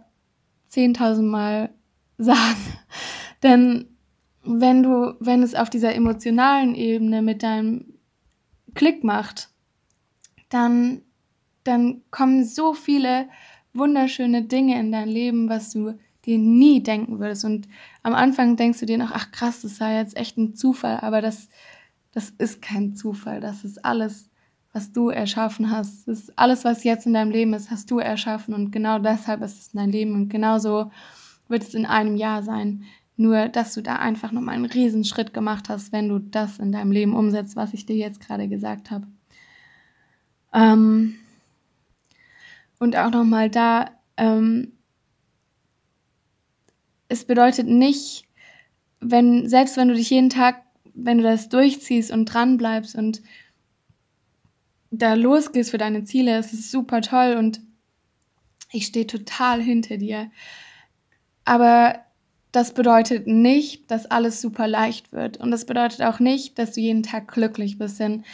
10.000 0.70 1.22
Mal 1.22 1.70
sagen. 2.18 2.60
Denn 3.42 3.86
wenn 4.44 4.82
du, 4.82 5.14
wenn 5.18 5.42
es 5.42 5.54
auf 5.54 5.70
dieser 5.70 5.94
emotionalen 5.94 6.74
Ebene 6.74 7.22
mit 7.22 7.42
deinem 7.42 7.94
Klick 8.74 9.02
macht, 9.02 9.51
dann, 10.52 11.02
dann 11.64 12.02
kommen 12.10 12.44
so 12.44 12.74
viele 12.74 13.28
wunderschöne 13.72 14.42
Dinge 14.42 14.78
in 14.78 14.92
dein 14.92 15.08
Leben, 15.08 15.48
was 15.48 15.70
du 15.70 15.98
dir 16.24 16.38
nie 16.38 16.82
denken 16.82 17.18
würdest. 17.18 17.44
Und 17.44 17.68
am 18.02 18.14
Anfang 18.14 18.56
denkst 18.56 18.80
du 18.80 18.86
dir 18.86 18.98
noch, 18.98 19.10
ach 19.12 19.32
krass, 19.32 19.62
das 19.62 19.76
sei 19.76 19.96
jetzt 19.96 20.16
echt 20.16 20.36
ein 20.36 20.54
Zufall, 20.54 20.98
aber 21.00 21.20
das, 21.20 21.48
das 22.12 22.30
ist 22.30 22.62
kein 22.62 22.94
Zufall. 22.94 23.40
Das 23.40 23.64
ist 23.64 23.84
alles, 23.84 24.28
was 24.72 24.92
du 24.92 25.08
erschaffen 25.08 25.70
hast. 25.70 26.06
Das 26.06 26.20
ist 26.20 26.38
alles, 26.38 26.64
was 26.64 26.84
jetzt 26.84 27.06
in 27.06 27.14
deinem 27.14 27.30
Leben 27.30 27.54
ist, 27.54 27.70
hast 27.70 27.90
du 27.90 27.98
erschaffen. 27.98 28.54
Und 28.54 28.70
genau 28.70 28.98
deshalb 28.98 29.42
ist 29.42 29.58
es 29.58 29.68
in 29.72 29.78
deinem 29.78 29.90
Leben. 29.90 30.14
Und 30.14 30.28
genauso 30.28 30.90
wird 31.48 31.62
es 31.62 31.74
in 31.74 31.86
einem 31.86 32.16
Jahr 32.16 32.42
sein. 32.42 32.84
Nur, 33.16 33.48
dass 33.48 33.74
du 33.74 33.82
da 33.82 33.96
einfach 33.96 34.32
nochmal 34.32 34.54
einen 34.54 34.64
Riesenschritt 34.64 35.34
gemacht 35.34 35.68
hast, 35.68 35.92
wenn 35.92 36.08
du 36.08 36.18
das 36.18 36.58
in 36.58 36.72
deinem 36.72 36.92
Leben 36.92 37.14
umsetzt, 37.14 37.56
was 37.56 37.74
ich 37.74 37.84
dir 37.84 37.96
jetzt 37.96 38.20
gerade 38.20 38.48
gesagt 38.48 38.90
habe. 38.90 39.06
Ähm, 40.52 41.18
und 42.78 42.96
auch 42.96 43.10
nochmal 43.10 43.48
da, 43.48 43.90
ähm, 44.16 44.72
es 47.08 47.24
bedeutet 47.24 47.68
nicht, 47.68 48.24
wenn, 49.00 49.48
selbst 49.48 49.76
wenn 49.76 49.88
du 49.88 49.94
dich 49.94 50.10
jeden 50.10 50.30
Tag, 50.30 50.62
wenn 50.94 51.18
du 51.18 51.24
das 51.24 51.48
durchziehst 51.48 52.10
und 52.10 52.26
dran 52.26 52.56
bleibst 52.56 52.94
und 52.96 53.22
da 54.90 55.14
losgehst 55.14 55.70
für 55.70 55.78
deine 55.78 56.04
Ziele, 56.04 56.36
es 56.36 56.52
ist 56.52 56.70
super 56.70 57.00
toll 57.00 57.36
und 57.38 57.60
ich 58.72 58.86
stehe 58.86 59.06
total 59.06 59.60
hinter 59.60 59.96
dir. 59.96 60.30
Aber 61.44 62.00
das 62.52 62.74
bedeutet 62.74 63.26
nicht, 63.26 63.90
dass 63.90 64.06
alles 64.06 64.40
super 64.40 64.68
leicht 64.68 65.12
wird. 65.12 65.38
Und 65.38 65.50
das 65.50 65.64
bedeutet 65.64 66.02
auch 66.02 66.20
nicht, 66.20 66.58
dass 66.58 66.72
du 66.72 66.80
jeden 66.80 67.02
Tag 67.02 67.32
glücklich 67.32 67.78
bist. 67.78 67.98
Denn 67.98 68.24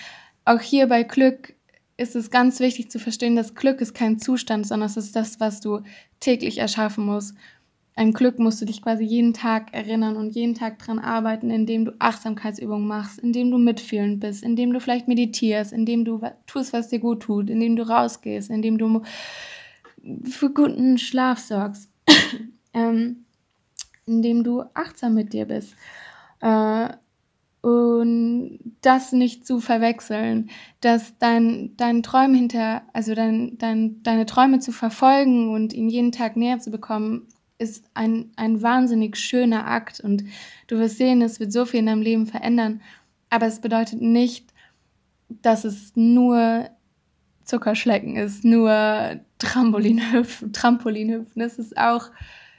auch 0.45 0.61
hier 0.61 0.89
bei 0.89 1.05
Glück 1.05 1.55
ist 1.99 2.15
es 2.15 2.31
ganz 2.31 2.61
wichtig 2.61 2.91
zu 2.91 2.99
verstehen, 2.99 3.37
dass 3.37 3.55
Glück 3.55 3.81
ist 3.81 3.93
kein 3.93 4.19
Zustand, 4.19 4.67
sondern 4.67 4.89
es 4.89 4.97
ist 4.97 5.15
das, 5.17 5.41
was 5.41 5.61
du 5.61 5.81
täglich 6.21 6.59
erschaffen 6.59 7.05
musst. 7.05 7.35
Ein 7.97 8.13
Glück 8.13 8.39
musst 8.39 8.63
du 8.63 8.65
dich 8.65 8.81
quasi 8.81 9.03
jeden 9.03 9.35
Tag 9.35 9.75
erinnern 9.75 10.17
und 10.17 10.31
jeden 10.31 10.55
Tag 10.55 10.79
dran 10.79 11.01
arbeiten, 11.01 11.51
indem 11.51 11.85
du 11.85 11.97
Achtsamkeitsübungen 11.99 12.87
machst, 12.87 13.19
indem 13.19 13.51
du 13.51 13.59
mitfühlend 13.59 14.21
bist, 14.21 14.45
indem 14.45 14.73
du 14.73 14.79
vielleicht 14.79 15.09
meditierst, 15.09 15.73
indem 15.73 16.05
du 16.05 16.23
tust, 16.47 16.73
was 16.73 16.89
dir 16.89 17.01
gut 17.01 17.25
tut, 17.25 17.51
indem 17.51 17.75
du 17.75 17.83
rausgehst, 17.83 18.49
indem 18.49 18.79
du 18.79 19.03
für 20.23 20.51
guten 20.51 20.99
Schlaf 20.99 21.41
sorgst, 21.41 21.91
ähm, 22.73 23.25
indem 24.07 24.45
du 24.45 24.63
achtsam 24.75 25.15
mit 25.15 25.33
dir 25.33 25.47
bist. 25.47 25.75
Äh, 26.41 26.91
und 27.61 28.59
das 28.83 29.13
nicht 29.13 29.47
zu 29.47 29.61
verwechseln, 29.61 30.51
dass 30.81 31.19
dein, 31.19 31.77
dein 31.77 32.03
Träume 32.03 32.37
hinter, 32.37 32.83
also 32.93 33.15
dein, 33.15 33.59
dein, 33.59 34.03
deine 34.03 34.27
Träume 34.27 34.61
zu 34.61 34.73
verfolgen 34.73 35.53
und 35.53 35.73
ihn 35.73 35.89
jeden 35.89 36.13
Tag 36.13 36.37
näher 36.37 36.61
zu 36.61 36.71
bekommen, 36.71 37.27
ist 37.59 37.85
ein, 37.95 38.31
ein 38.37 38.63
wahnsinnig 38.63 39.17
schöner 39.17 39.67
Akt 39.67 40.01
und 40.01 40.25
du 40.69 40.79
wirst 40.79 40.99
sehen, 40.99 41.21
es 41.23 41.41
wird 41.41 41.53
so 41.53 41.65
viel 41.65 41.81
in 41.81 41.87
deinem 41.87 42.03
Leben 42.03 42.27
verändern, 42.27 42.81
aber 43.31 43.47
es 43.47 43.61
bedeutet 43.61 44.01
nicht, 44.01 44.53
dass 45.29 45.65
es 45.65 45.93
nur 45.97 46.71
Zuckerschlecken 47.45 48.17
ist, 48.17 48.45
nur 48.45 49.21
Trampolinhüpfen, 49.39 50.53
Trampolinhüpfen. 50.53 51.43
Es 51.43 51.59
ist 51.59 51.77
auch, 51.77 52.11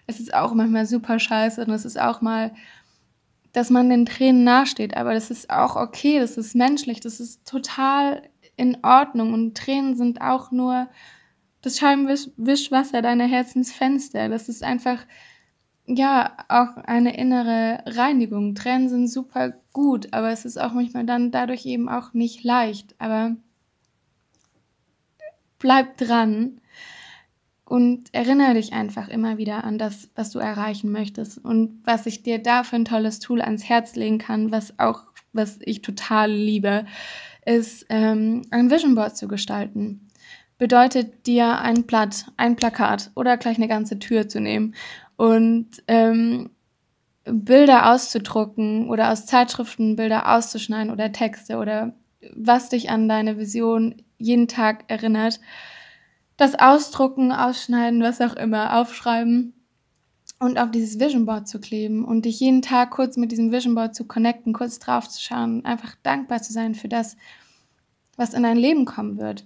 es 0.07 0.19
ist 0.19 0.33
auch 0.33 0.53
manchmal 0.53 0.85
super 0.85 1.19
scheiße 1.19 1.63
und 1.63 1.71
es 1.71 1.85
ist 1.85 1.99
auch 1.99 2.21
mal, 2.21 2.51
dass 3.53 3.69
man 3.69 3.89
den 3.89 4.05
Tränen 4.05 4.43
nahesteht, 4.43 4.95
aber 4.95 5.13
das 5.13 5.31
ist 5.31 5.49
auch 5.49 5.75
okay, 5.75 6.19
das 6.19 6.37
ist 6.37 6.55
menschlich, 6.55 6.99
das 6.99 7.19
ist 7.19 7.47
total 7.47 8.21
in 8.55 8.77
Ordnung 8.83 9.33
und 9.33 9.57
Tränen 9.57 9.95
sind 9.95 10.21
auch 10.21 10.51
nur 10.51 10.87
das 11.61 11.77
Scheibenwischwasser 11.77 13.01
deiner 13.01 13.25
Herzensfenster. 13.25 14.29
Das 14.29 14.49
ist 14.49 14.63
einfach, 14.63 15.05
ja, 15.85 16.37
auch 16.47 16.77
eine 16.77 17.17
innere 17.17 17.83
Reinigung. 17.85 18.55
Tränen 18.55 18.89
sind 18.89 19.07
super 19.07 19.53
gut, 19.73 20.13
aber 20.13 20.29
es 20.29 20.45
ist 20.45 20.59
auch 20.59 20.73
manchmal 20.73 21.05
dann 21.05 21.31
dadurch 21.31 21.65
eben 21.65 21.89
auch 21.89 22.13
nicht 22.13 22.43
leicht. 22.43 22.95
Aber 22.99 23.35
bleib 25.57 25.97
dran 25.97 26.61
und 27.69 28.11
erinnere 28.13 28.55
dich 28.55 28.73
einfach 28.73 29.09
immer 29.09 29.37
wieder 29.37 29.63
an 29.63 29.77
das, 29.77 30.09
was 30.15 30.31
du 30.31 30.39
erreichen 30.39 30.91
möchtest 30.91 31.37
und 31.37 31.81
was 31.83 32.07
ich 32.07 32.23
dir 32.23 32.39
da 32.39 32.63
für 32.63 32.77
ein 32.77 32.85
tolles 32.85 33.19
Tool 33.19 33.41
ans 33.41 33.63
Herz 33.63 33.95
legen 33.95 34.17
kann, 34.17 34.51
was 34.51 34.79
auch, 34.79 35.03
was 35.33 35.59
ich 35.61 35.83
total 35.83 36.31
liebe, 36.31 36.85
ist 37.45 37.85
ähm, 37.89 38.41
ein 38.49 38.71
Vision 38.71 38.95
Board 38.95 39.15
zu 39.15 39.27
gestalten. 39.27 40.09
Bedeutet 40.57 41.27
dir 41.27 41.59
ein 41.59 41.83
Blatt, 41.83 42.25
ein 42.37 42.55
Plakat 42.55 43.11
oder 43.15 43.37
gleich 43.37 43.57
eine 43.57 43.67
ganze 43.67 43.99
Tür 43.99 44.27
zu 44.27 44.41
nehmen 44.41 44.73
und 45.15 45.67
ähm, 45.87 46.49
Bilder 47.25 47.91
auszudrucken 47.91 48.89
oder 48.89 49.11
aus 49.11 49.27
Zeitschriften 49.27 49.95
Bilder 49.95 50.35
auszuschneiden 50.35 50.91
oder 50.91 51.11
Texte 51.11 51.57
oder 51.57 51.93
was 52.35 52.69
dich 52.69 52.89
an 52.89 53.07
deine 53.07 53.37
Vision 53.37 54.01
jeden 54.17 54.47
Tag 54.47 54.85
erinnert. 54.87 55.39
Das 56.39 56.57
Ausdrucken, 56.57 57.31
Ausschneiden, 57.31 58.01
was 58.01 58.21
auch 58.21 58.35
immer, 58.35 58.79
aufschreiben 58.79 59.53
und 60.39 60.57
auf 60.57 60.71
dieses 60.71 60.99
Vision 60.99 61.25
Board 61.25 61.47
zu 61.47 61.59
kleben 61.59 62.05
und 62.05 62.23
dich 62.23 62.39
jeden 62.39 62.61
Tag 62.61 62.91
kurz 62.91 63.17
mit 63.17 63.31
diesem 63.31 63.51
Vision 63.51 63.75
Board 63.75 63.93
zu 63.93 64.05
connecten, 64.05 64.53
kurz 64.53 64.79
drauf 64.79 65.07
zu 65.09 65.21
schauen, 65.21 65.65
einfach 65.65 65.95
dankbar 66.01 66.41
zu 66.41 66.53
sein 66.53 66.73
für 66.73 66.87
das, 66.87 67.17
was 68.15 68.33
in 68.33 68.43
dein 68.43 68.57
Leben 68.57 68.85
kommen 68.85 69.17
wird. 69.17 69.45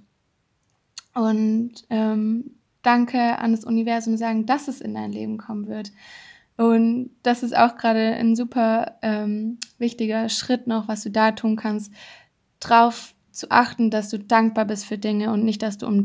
Und 1.13 1.84
ähm, 1.89 2.56
Danke 2.84 3.39
an 3.39 3.53
das 3.53 3.63
Universum 3.63 4.17
sagen, 4.17 4.45
dass 4.45 4.67
es 4.67 4.82
in 4.82 4.93
dein 4.93 5.12
Leben 5.12 5.38
kommen 5.38 5.67
wird. 5.67 5.91
Und 6.58 7.12
das 7.23 7.41
ist 7.41 7.56
auch 7.58 7.77
gerade 7.77 8.13
ein 8.15 8.36
super 8.36 8.97
ähm, 9.01 9.58
wichtiger 9.79 10.29
Schritt 10.29 10.67
noch, 10.67 10.88
was 10.88 11.01
du 11.01 11.10
da 11.10 11.32
tun 11.32 11.56
kannst, 11.56 11.91
drauf 12.60 13.15
zu 13.32 13.49
achten, 13.49 13.89
dass 13.89 14.10
du 14.10 14.19
dankbar 14.19 14.65
bist 14.65 14.86
für 14.86 14.97
Dinge 14.97 15.32
und 15.32 15.45
nicht, 15.45 15.63
dass 15.63 15.77
du 15.77 15.88
um, 15.88 16.03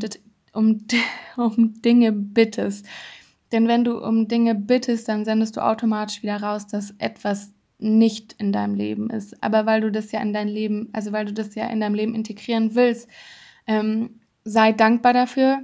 um, 0.59 0.87
um 1.37 1.81
Dinge 1.81 2.13
bittest. 2.13 2.87
Denn 3.53 3.69
wenn 3.69 3.85
du 3.85 3.99
um 3.99 4.29
Dinge 4.29 4.55
bittest, 4.55 5.09
dann 5.09 5.25
sendest 5.25 5.57
du 5.57 5.65
automatisch 5.65 6.23
wieder 6.23 6.43
raus, 6.43 6.67
dass 6.67 6.95
etwas 6.99 7.53
nicht 7.79 8.35
in 8.39 8.53
deinem 8.53 8.75
Leben 8.75 9.09
ist. 9.09 9.43
Aber 9.43 9.65
weil 9.65 9.81
du 9.81 9.91
das 9.91 10.13
ja 10.13 10.21
in 10.21 10.33
dein 10.33 10.49
Leben, 10.49 10.91
also 10.93 11.13
weil 11.13 11.25
du 11.25 11.33
das 11.33 11.55
ja 11.55 11.67
in 11.69 11.81
deinem 11.81 11.95
Leben 11.95 12.15
integrieren 12.15 12.75
willst, 12.75 13.09
ähm, 13.67 14.21
sei 14.45 14.73
dankbar 14.73 15.13
dafür, 15.13 15.61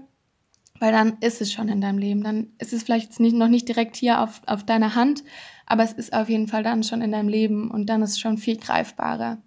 weil 0.79 0.93
dann 0.93 1.19
ist 1.21 1.41
es 1.41 1.53
schon 1.53 1.69
in 1.69 1.81
deinem 1.81 1.99
Leben. 1.99 2.23
Dann 2.23 2.53
ist 2.59 2.73
es 2.73 2.85
vielleicht 2.85 3.19
nicht, 3.19 3.35
noch 3.35 3.49
nicht 3.49 3.69
direkt 3.69 3.97
hier 3.97 4.21
auf, 4.21 4.43
auf 4.47 4.65
deiner 4.65 4.95
Hand, 4.95 5.25
aber 5.67 5.83
es 5.83 5.93
ist 5.93 6.13
auf 6.13 6.29
jeden 6.29 6.47
Fall 6.47 6.63
dann 6.63 6.85
schon 6.85 7.03
in 7.03 7.13
deinem 7.13 7.29
Leben 7.29 7.71
und 7.71 7.87
dann 7.87 8.03
ist 8.03 8.13
es 8.13 8.21
schon 8.21 8.39
viel 8.39 8.57
greifbarer. 8.57 9.39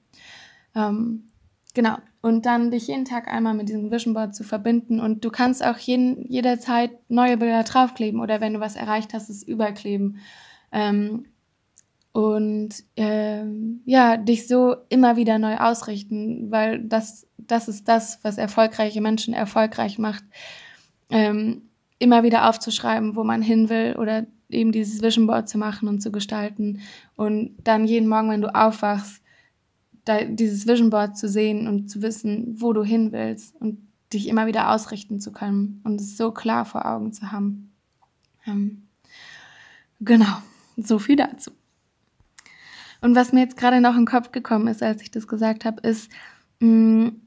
Ähm, 0.75 1.26
Genau. 1.77 1.97
Und 2.21 2.47
dann 2.47 2.71
dich 2.71 2.87
jeden 2.87 3.05
Tag 3.05 3.27
einmal 3.27 3.53
mit 3.53 3.69
diesem 3.69 3.91
Vision 3.91 4.15
Board 4.15 4.33
zu 4.33 4.43
verbinden. 4.43 4.99
Und 4.99 5.23
du 5.23 5.29
kannst 5.29 5.63
auch 5.63 5.77
jeden, 5.77 6.27
jederzeit 6.27 6.89
neue 7.07 7.37
Bilder 7.37 7.61
draufkleben 7.61 8.19
oder 8.19 8.41
wenn 8.41 8.55
du 8.55 8.59
was 8.59 8.75
erreicht 8.75 9.13
hast, 9.13 9.29
es 9.29 9.43
überkleben. 9.43 10.17
Ähm, 10.71 11.27
und 12.13 12.69
ähm, 12.95 13.83
ja, 13.85 14.17
dich 14.17 14.47
so 14.47 14.75
immer 14.89 15.17
wieder 15.17 15.37
neu 15.37 15.57
ausrichten, 15.57 16.49
weil 16.49 16.79
das, 16.83 17.27
das 17.37 17.67
ist 17.67 17.87
das, 17.87 18.23
was 18.23 18.39
erfolgreiche 18.39 18.99
Menschen 18.99 19.35
erfolgreich 19.35 19.99
macht. 19.99 20.23
Ähm, 21.11 21.69
immer 21.99 22.23
wieder 22.23 22.49
aufzuschreiben, 22.49 23.15
wo 23.15 23.23
man 23.23 23.43
hin 23.43 23.69
will 23.69 23.97
oder 23.99 24.25
eben 24.49 24.71
dieses 24.71 25.03
Vision 25.03 25.27
Board 25.27 25.47
zu 25.47 25.59
machen 25.59 25.87
und 25.87 26.01
zu 26.01 26.11
gestalten. 26.11 26.79
Und 27.15 27.55
dann 27.63 27.85
jeden 27.85 28.09
Morgen, 28.09 28.31
wenn 28.31 28.41
du 28.41 28.55
aufwachst, 28.55 29.21
da, 30.07 30.23
dieses 30.23 30.67
Vision 30.67 30.89
Board 30.89 31.17
zu 31.17 31.27
sehen 31.27 31.67
und 31.67 31.89
zu 31.89 32.01
wissen, 32.01 32.55
wo 32.59 32.73
du 32.73 32.83
hin 32.83 33.11
willst 33.11 33.55
und 33.55 33.87
dich 34.13 34.27
immer 34.27 34.47
wieder 34.47 34.71
ausrichten 34.71 35.19
zu 35.19 35.31
können 35.31 35.81
und 35.83 35.99
es 35.99 36.17
so 36.17 36.31
klar 36.31 36.65
vor 36.65 36.85
Augen 36.85 37.11
zu 37.11 37.31
haben. 37.31 37.73
Ähm, 38.45 38.87
genau, 39.99 40.41
so 40.77 40.99
viel 40.99 41.17
dazu. 41.17 41.51
Und 43.01 43.15
was 43.15 43.33
mir 43.33 43.41
jetzt 43.41 43.57
gerade 43.57 43.81
noch 43.81 43.93
in 43.93 44.01
den 44.01 44.07
Kopf 44.07 44.31
gekommen 44.31 44.67
ist, 44.67 44.81
als 44.81 45.01
ich 45.01 45.11
das 45.11 45.27
gesagt 45.27 45.65
habe, 45.65 45.81
ist, 45.81 46.11
mh, 46.59 46.69
mm, 46.69 47.21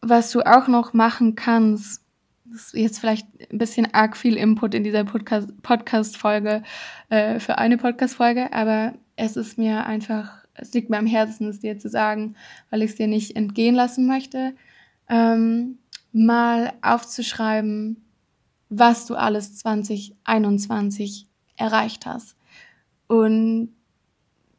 was 0.00 0.32
du 0.32 0.40
auch 0.42 0.66
noch 0.66 0.92
machen 0.92 1.36
kannst, 1.36 2.02
das 2.44 2.66
ist 2.66 2.74
jetzt 2.74 2.98
vielleicht 2.98 3.26
ein 3.50 3.58
bisschen 3.58 3.94
arg 3.94 4.16
viel 4.16 4.36
Input 4.36 4.74
in 4.74 4.84
dieser 4.84 5.04
Podcast-Folge 5.04 6.62
äh, 7.08 7.38
für 7.38 7.58
eine 7.58 7.78
Podcast-Folge, 7.78 8.52
aber 8.52 8.94
es 9.16 9.36
ist 9.36 9.58
mir 9.58 9.86
einfach 9.86 10.41
es 10.54 10.72
liegt 10.72 10.90
mir 10.90 10.98
am 10.98 11.06
Herzen, 11.06 11.48
es 11.48 11.60
dir 11.60 11.78
zu 11.78 11.88
sagen, 11.88 12.36
weil 12.70 12.82
ich 12.82 12.92
es 12.92 12.96
dir 12.96 13.06
nicht 13.06 13.36
entgehen 13.36 13.74
lassen 13.74 14.06
möchte, 14.06 14.54
ähm, 15.08 15.78
mal 16.12 16.72
aufzuschreiben, 16.82 18.04
was 18.68 19.06
du 19.06 19.14
alles 19.14 19.56
2021 19.56 21.26
erreicht 21.56 22.06
hast. 22.06 22.36
Und 23.06 23.74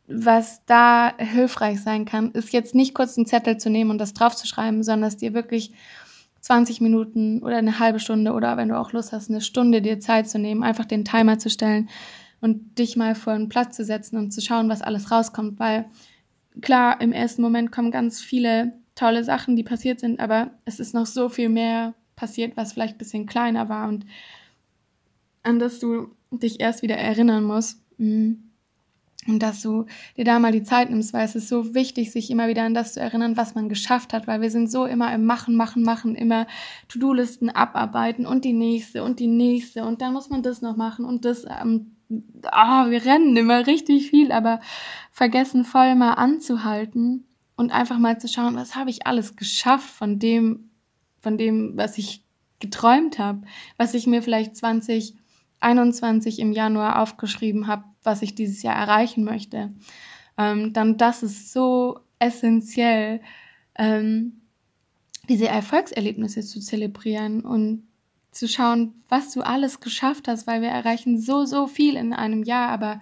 was 0.08 0.66
da 0.66 1.14
hilfreich 1.18 1.82
sein 1.82 2.06
kann, 2.06 2.32
ist 2.32 2.52
jetzt 2.54 2.76
nicht 2.76 2.94
kurz 2.94 3.18
einen 3.18 3.26
Zettel 3.26 3.58
zu 3.58 3.70
nehmen 3.70 3.92
und 3.92 3.98
das 3.98 4.14
draufzuschreiben, 4.14 4.84
sondern 4.84 5.08
es 5.08 5.18
dir 5.18 5.34
wirklich 5.34 5.74
20 6.42 6.82
Minuten 6.82 7.42
oder 7.42 7.58
eine 7.58 7.80
halbe 7.80 8.00
Stunde 8.00 8.34
oder 8.34 8.58
wenn 8.58 8.68
du 8.68 8.78
auch 8.78 8.92
Lust 8.92 9.14
hast, 9.14 9.30
eine 9.30 9.42
Stunde 9.42 9.82
dir 9.82 10.00
Zeit 10.00 10.30
zu 10.30 10.38
nehmen, 10.38 10.62
einfach 10.62 10.86
den 10.86 11.06
Timer 11.06 11.40
zu 11.40 11.50
stellen, 11.50 11.90
und 12.44 12.78
dich 12.78 12.98
mal 12.98 13.16
vor 13.16 13.32
einen 13.32 13.48
Platz 13.48 13.78
zu 13.78 13.86
setzen 13.86 14.18
und 14.18 14.32
zu 14.32 14.42
schauen, 14.42 14.68
was 14.68 14.82
alles 14.82 15.12
rauskommt, 15.12 15.60
weil 15.60 15.86
klar, 16.60 17.00
im 17.00 17.14
ersten 17.14 17.42
Moment 17.42 17.72
kommen 17.72 17.90
ganz 17.90 18.20
viele 18.20 18.74
tolle 18.96 19.24
Sachen, 19.24 19.56
die 19.56 19.64
passiert 19.64 20.02
sind, 20.02 20.20
aber 20.20 20.52
es 20.66 20.82
ist 20.82 20.94
noch 20.94 21.06
so 21.06 21.30
viel 21.30 21.48
mehr 21.48 21.94
passiert, 22.18 22.58
was 22.58 22.74
vielleicht 22.74 22.96
ein 22.96 22.98
bisschen 22.98 23.28
kleiner 23.28 23.70
war 23.70 23.88
und 23.88 24.06
an 25.44 25.58
das 25.58 25.80
du 25.80 26.10
dich 26.32 26.60
erst 26.60 26.82
wieder 26.82 26.98
erinnern 26.98 27.46
musst. 27.46 27.82
Mm. 27.98 28.34
Und 29.26 29.40
dass 29.40 29.62
du 29.62 29.86
dir 30.18 30.26
da 30.26 30.38
mal 30.38 30.52
die 30.52 30.64
Zeit 30.64 30.90
nimmst, 30.90 31.14
weil 31.14 31.24
es 31.24 31.36
ist 31.36 31.48
so 31.48 31.74
wichtig, 31.74 32.12
sich 32.12 32.30
immer 32.30 32.50
wieder 32.50 32.64
an 32.64 32.74
das 32.74 32.92
zu 32.92 33.00
erinnern, 33.00 33.38
was 33.38 33.56
man 33.56 33.70
geschafft 33.70 34.12
hat, 34.12 34.28
weil 34.28 34.42
wir 34.42 34.52
sind 34.52 34.70
so 34.70 34.84
immer 34.84 35.14
im 35.16 35.24
Machen, 35.24 35.56
Machen, 35.56 35.84
Machen, 35.84 36.16
immer 36.16 36.46
To-Do-Listen 36.90 37.50
abarbeiten 37.50 38.26
und 38.26 38.44
die 38.44 38.52
nächste 38.52 39.02
und 39.02 39.22
die 39.22 39.28
nächste 39.28 39.86
und 39.86 40.02
dann 40.02 40.12
muss 40.12 40.30
man 40.30 40.44
das 40.44 40.62
noch 40.62 40.76
machen 40.76 41.06
und 41.06 41.24
das 41.24 41.46
ähm, 41.46 41.94
oh, 42.46 42.90
wir 42.90 43.06
rennen 43.06 43.36
immer 43.36 43.68
richtig 43.68 44.10
viel, 44.10 44.32
aber 44.32 44.60
vergessen 45.12 45.66
voll 45.66 45.96
mal 45.96 46.14
anzuhalten 46.14 47.26
und 47.56 47.72
einfach 47.72 48.00
mal 48.00 48.20
zu 48.20 48.28
schauen, 48.28 48.56
was 48.56 48.76
habe 48.76 48.90
ich 48.90 49.06
alles 49.08 49.36
geschafft 49.36 49.90
von 49.90 50.20
dem, 50.20 50.72
von 51.20 51.38
dem, 51.38 51.78
was 51.78 51.98
ich 51.98 52.24
geträumt 52.60 53.20
habe, 53.20 53.42
was 53.78 53.94
ich 53.94 54.08
mir 54.08 54.22
vielleicht 54.22 54.56
2021 54.56 56.40
im 56.40 56.52
Januar 56.52 57.02
aufgeschrieben 57.02 57.68
habe, 57.68 57.84
was 58.04 58.22
ich 58.22 58.36
dieses 58.36 58.64
Jahr 58.64 58.76
erreichen 58.76 59.24
möchte. 59.24 59.74
Ähm, 60.38 60.74
dann 60.74 60.98
das 60.98 61.24
ist 61.24 61.52
so 61.52 62.00
essentiell, 62.20 63.22
ähm, 63.76 64.42
diese 65.30 65.48
Erfolgserlebnisse 65.48 66.42
zu 66.42 66.60
zelebrieren 66.60 67.42
und 67.42 67.88
zu 68.34 68.48
schauen, 68.48 68.94
was 69.10 69.34
du 69.34 69.42
alles 69.42 69.80
geschafft 69.80 70.28
hast, 70.28 70.48
weil 70.48 70.62
wir 70.62 70.70
erreichen 70.70 71.20
so, 71.20 71.46
so 71.46 71.68
viel 71.68 71.96
in 71.96 72.14
einem 72.14 72.44
Jahr, 72.44 72.70
aber 72.70 73.02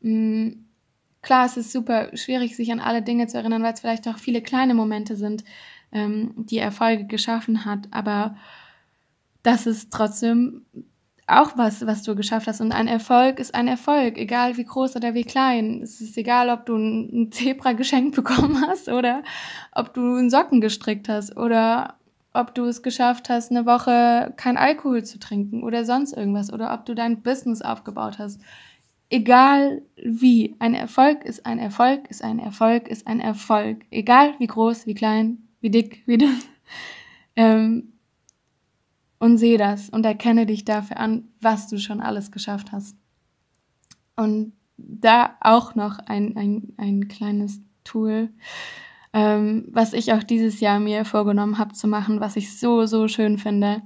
mh, 0.00 0.10
mm, 0.10 0.64
klar, 1.22 1.46
es 1.46 1.56
ist 1.56 1.72
super 1.72 2.16
schwierig, 2.16 2.56
sich 2.56 2.70
an 2.70 2.80
alle 2.80 3.02
Dinge 3.02 3.26
zu 3.26 3.36
erinnern, 3.36 3.62
weil 3.62 3.72
es 3.72 3.80
vielleicht 3.80 4.06
auch 4.08 4.18
viele 4.18 4.42
kleine 4.42 4.74
Momente 4.74 5.16
sind, 5.16 5.44
ähm, 5.92 6.32
die 6.36 6.58
Erfolge 6.58 7.06
geschaffen 7.06 7.64
hat, 7.64 7.88
aber 7.90 8.36
das 9.42 9.66
ist 9.66 9.92
trotzdem 9.92 10.66
auch 11.26 11.56
was, 11.56 11.86
was 11.86 12.02
du 12.02 12.14
geschafft 12.14 12.46
hast. 12.46 12.60
Und 12.60 12.72
ein 12.72 12.86
Erfolg 12.86 13.40
ist 13.40 13.54
ein 13.54 13.68
Erfolg, 13.68 14.16
egal 14.16 14.56
wie 14.56 14.64
groß 14.64 14.96
oder 14.96 15.14
wie 15.14 15.24
klein. 15.24 15.82
Es 15.82 16.00
ist 16.00 16.16
egal, 16.16 16.50
ob 16.50 16.66
du 16.66 16.76
ein 16.76 17.32
Zebra 17.32 17.72
geschenkt 17.72 18.14
bekommen 18.16 18.64
hast 18.66 18.88
oder 18.88 19.22
ob 19.72 19.92
du 19.94 20.00
einen 20.00 20.30
Socken 20.30 20.60
gestrickt 20.60 21.08
hast 21.08 21.36
oder 21.36 21.96
ob 22.38 22.54
du 22.54 22.64
es 22.64 22.82
geschafft 22.82 23.28
hast, 23.28 23.50
eine 23.50 23.66
Woche 23.66 24.32
kein 24.36 24.56
Alkohol 24.56 25.04
zu 25.04 25.18
trinken 25.18 25.62
oder 25.62 25.84
sonst 25.84 26.12
irgendwas 26.12 26.52
oder 26.52 26.72
ob 26.72 26.86
du 26.86 26.94
dein 26.94 27.22
Business 27.22 27.62
aufgebaut 27.62 28.18
hast. 28.18 28.40
Egal 29.08 29.82
wie, 29.96 30.56
ein 30.58 30.74
Erfolg 30.74 31.24
ist 31.24 31.46
ein 31.46 31.58
Erfolg, 31.58 32.08
ist 32.08 32.24
ein 32.24 32.38
Erfolg, 32.38 32.88
ist 32.88 33.06
ein 33.06 33.20
Erfolg. 33.20 33.84
Egal 33.90 34.34
wie 34.38 34.46
groß, 34.46 34.86
wie 34.86 34.94
klein, 34.94 35.38
wie 35.60 35.70
dick, 35.70 36.02
wie 36.06 36.18
dünn. 36.18 36.40
Ähm, 37.36 37.92
und 39.18 39.38
sehe 39.38 39.58
das 39.58 39.90
und 39.90 40.04
erkenne 40.04 40.46
dich 40.46 40.64
dafür 40.64 40.98
an, 40.98 41.28
was 41.40 41.68
du 41.68 41.78
schon 41.78 42.00
alles 42.00 42.32
geschafft 42.32 42.72
hast. 42.72 42.96
Und 44.16 44.52
da 44.76 45.36
auch 45.40 45.74
noch 45.74 45.98
ein, 45.98 46.36
ein, 46.36 46.74
ein 46.76 47.08
kleines 47.08 47.60
Tool 47.84 48.30
ähm, 49.16 49.64
was 49.70 49.94
ich 49.94 50.12
auch 50.12 50.22
dieses 50.22 50.60
Jahr 50.60 50.78
mir 50.78 51.06
vorgenommen 51.06 51.56
habe 51.56 51.72
zu 51.72 51.88
machen, 51.88 52.20
was 52.20 52.36
ich 52.36 52.58
so, 52.58 52.84
so 52.84 53.08
schön 53.08 53.38
finde, 53.38 53.80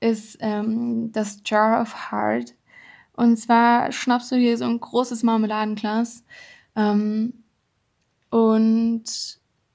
ist 0.00 0.36
ähm, 0.40 1.12
das 1.12 1.42
Jar 1.46 1.80
of 1.80 2.10
Heart. 2.10 2.56
Und 3.12 3.36
zwar 3.36 3.92
schnappst 3.92 4.32
du 4.32 4.36
hier 4.36 4.58
so 4.58 4.64
ein 4.64 4.80
großes 4.80 5.22
Marmeladenglas 5.22 6.24
ähm, 6.74 7.44
und 8.30 9.04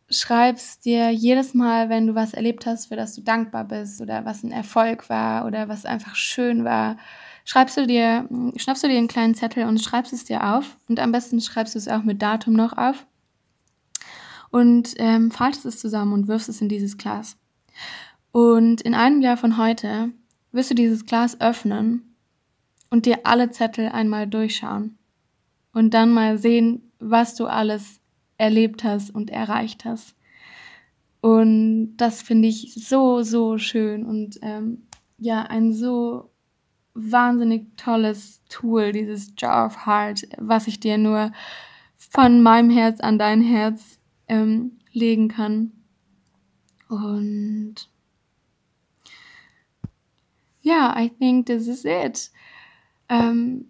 schreibst 0.10 0.84
dir 0.84 1.12
jedes 1.12 1.54
Mal, 1.54 1.88
wenn 1.88 2.08
du 2.08 2.13
was 2.13 2.34
erlebt 2.34 2.65
hast, 2.65 2.88
für 2.88 2.98
das 2.98 3.15
du 3.15 3.22
dankbar 3.22 3.63
bist 3.63 4.02
oder 4.02 4.26
was 4.26 4.43
ein 4.43 4.52
Erfolg 4.52 5.08
war 5.08 5.46
oder 5.46 5.69
was 5.69 5.86
einfach 5.86 6.15
schön 6.15 6.65
war, 6.65 6.98
schreibst 7.46 7.78
du 7.78 7.88
dir, 7.88 8.28
schnappst 8.58 8.84
du 8.84 8.89
dir 8.89 8.98
einen 8.98 9.08
kleinen 9.08 9.34
Zettel 9.34 9.63
und 9.63 9.80
schreibst 9.80 10.12
es 10.12 10.26
dir 10.26 10.56
auf. 10.56 10.76
Und 10.89 11.00
am 11.00 11.13
besten 11.13 11.39
schreibst 11.39 11.74
du 11.74 11.80
es 11.80 11.88
auch 11.88 12.04
mit 12.04 12.22
Datum 12.22 12.54
noch 12.54 12.78
auf 12.78 13.06
und 14.54 14.94
ähm, 14.98 15.32
faltest 15.32 15.66
es 15.66 15.80
zusammen 15.80 16.13
und 16.13 16.28
wirfst 16.28 16.48
es 16.48 16.62
in 16.62 16.70
dieses 16.70 17.00
Glas. 17.00 17.38
Und 18.32 18.82
in 18.82 18.94
einem 18.94 19.20
Jahr 19.20 19.36
von 19.36 19.58
heute 19.58 20.12
wirst 20.52 20.70
du 20.70 20.76
dieses 20.76 21.08
Glas 21.08 21.42
öffnen 21.42 22.16
und 22.92 23.08
dir 23.08 23.22
alle 23.24 23.50
Zettel 23.50 23.89
einmal 23.89 24.28
durchschauen 24.28 25.00
und 25.74 25.96
dann 25.96 26.13
mal 26.13 26.38
sehen, 26.38 26.92
was 27.00 27.34
du 27.34 27.48
alles 27.48 28.00
erlebt 28.38 28.84
hast 28.84 29.10
und 29.10 29.32
erreicht 29.32 29.86
hast. 29.86 30.16
Und 31.20 31.98
das 31.98 32.22
finde 32.22 32.48
ich 32.48 32.76
so, 32.76 33.24
so 33.24 33.58
schön 33.58 34.06
und 34.06 34.38
ähm, 34.44 34.84
ja, 35.18 35.42
ein 35.42 35.74
so 35.74 36.30
wahnsinnig 36.94 37.76
tolles 37.76 38.44
Tool, 38.50 38.92
dieses 38.92 39.34
Jar 39.36 39.66
of 39.66 39.88
Heart, 39.88 40.28
was 40.38 40.68
ich 40.68 40.80
dir 40.80 41.00
nur 41.00 41.32
von 41.98 42.44
meinem 42.44 42.70
Herz 42.70 43.00
an 43.00 43.18
dein 43.18 43.42
Herz 43.42 43.98
ähm, 44.34 44.80
legen 44.91 45.28
kann. 45.28 45.72
Und 46.89 47.76
ja, 50.62 51.00
I 51.00 51.10
think 51.10 51.46
this 51.46 51.67
is 51.67 51.86
it. 51.86 52.32
Ähm, 53.10 53.69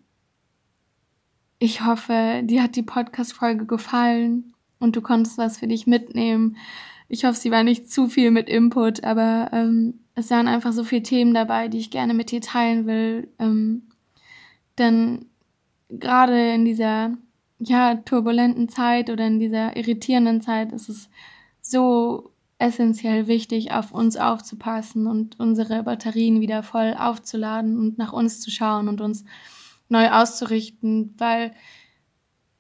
ich 1.59 1.85
hoffe, 1.85 2.41
dir 2.43 2.63
hat 2.63 2.75
die 2.75 2.83
Podcast-Folge 2.83 3.65
gefallen 3.65 4.53
und 4.79 4.95
du 4.95 5.01
konntest 5.01 5.37
was 5.37 5.57
für 5.57 5.67
dich 5.67 5.87
mitnehmen. 5.87 6.57
Ich 7.09 7.25
hoffe, 7.25 7.39
sie 7.39 7.51
war 7.51 7.63
nicht 7.63 7.89
zu 7.89 8.07
viel 8.07 8.31
mit 8.31 8.49
Input, 8.49 9.03
aber 9.03 9.49
ähm, 9.53 9.99
es 10.15 10.29
waren 10.29 10.47
einfach 10.47 10.73
so 10.73 10.83
viele 10.83 11.03
Themen 11.03 11.33
dabei, 11.33 11.67
die 11.67 11.79
ich 11.79 11.91
gerne 11.91 12.13
mit 12.13 12.31
dir 12.31 12.41
teilen 12.41 12.85
will. 12.85 13.29
Ähm, 13.39 13.83
denn 14.77 15.25
gerade 15.89 16.53
in 16.53 16.65
dieser 16.65 17.17
ja, 17.67 17.95
turbulenten 17.95 18.69
Zeit 18.69 19.09
oder 19.09 19.27
in 19.27 19.39
dieser 19.39 19.75
irritierenden 19.75 20.41
Zeit 20.41 20.71
ist 20.71 20.89
es 20.89 21.09
so 21.61 22.31
essentiell 22.59 23.27
wichtig, 23.27 23.71
auf 23.71 23.91
uns 23.91 24.15
aufzupassen 24.15 25.07
und 25.07 25.39
unsere 25.39 25.83
Batterien 25.83 26.39
wieder 26.39 26.63
voll 26.63 26.95
aufzuladen 26.97 27.77
und 27.77 27.97
nach 27.97 28.13
uns 28.13 28.39
zu 28.39 28.51
schauen 28.51 28.87
und 28.87 29.01
uns 29.01 29.25
neu 29.89 30.09
auszurichten, 30.09 31.13
weil, 31.17 31.53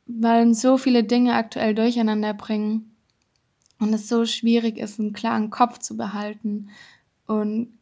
weil 0.05 0.45
uns 0.45 0.61
so 0.61 0.77
viele 0.77 1.03
Dinge 1.03 1.35
aktuell 1.35 1.73
durcheinander 1.73 2.33
bringen 2.33 2.95
und 3.79 3.93
es 3.93 4.09
so 4.09 4.25
schwierig 4.25 4.77
ist, 4.77 4.99
einen 4.99 5.13
klaren 5.13 5.49
Kopf 5.49 5.79
zu 5.79 5.95
behalten. 5.95 6.69
Und 7.25 7.73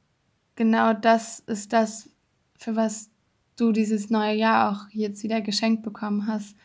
genau 0.56 0.94
das 0.94 1.40
ist 1.40 1.74
das, 1.74 2.10
für 2.58 2.76
was 2.76 3.10
du 3.56 3.72
dieses 3.72 4.10
neue 4.10 4.36
Jahr 4.36 4.72
auch 4.72 4.90
jetzt 4.92 5.24
wieder 5.24 5.42
geschenkt 5.42 5.84
bekommen 5.84 6.28
hast 6.28 6.56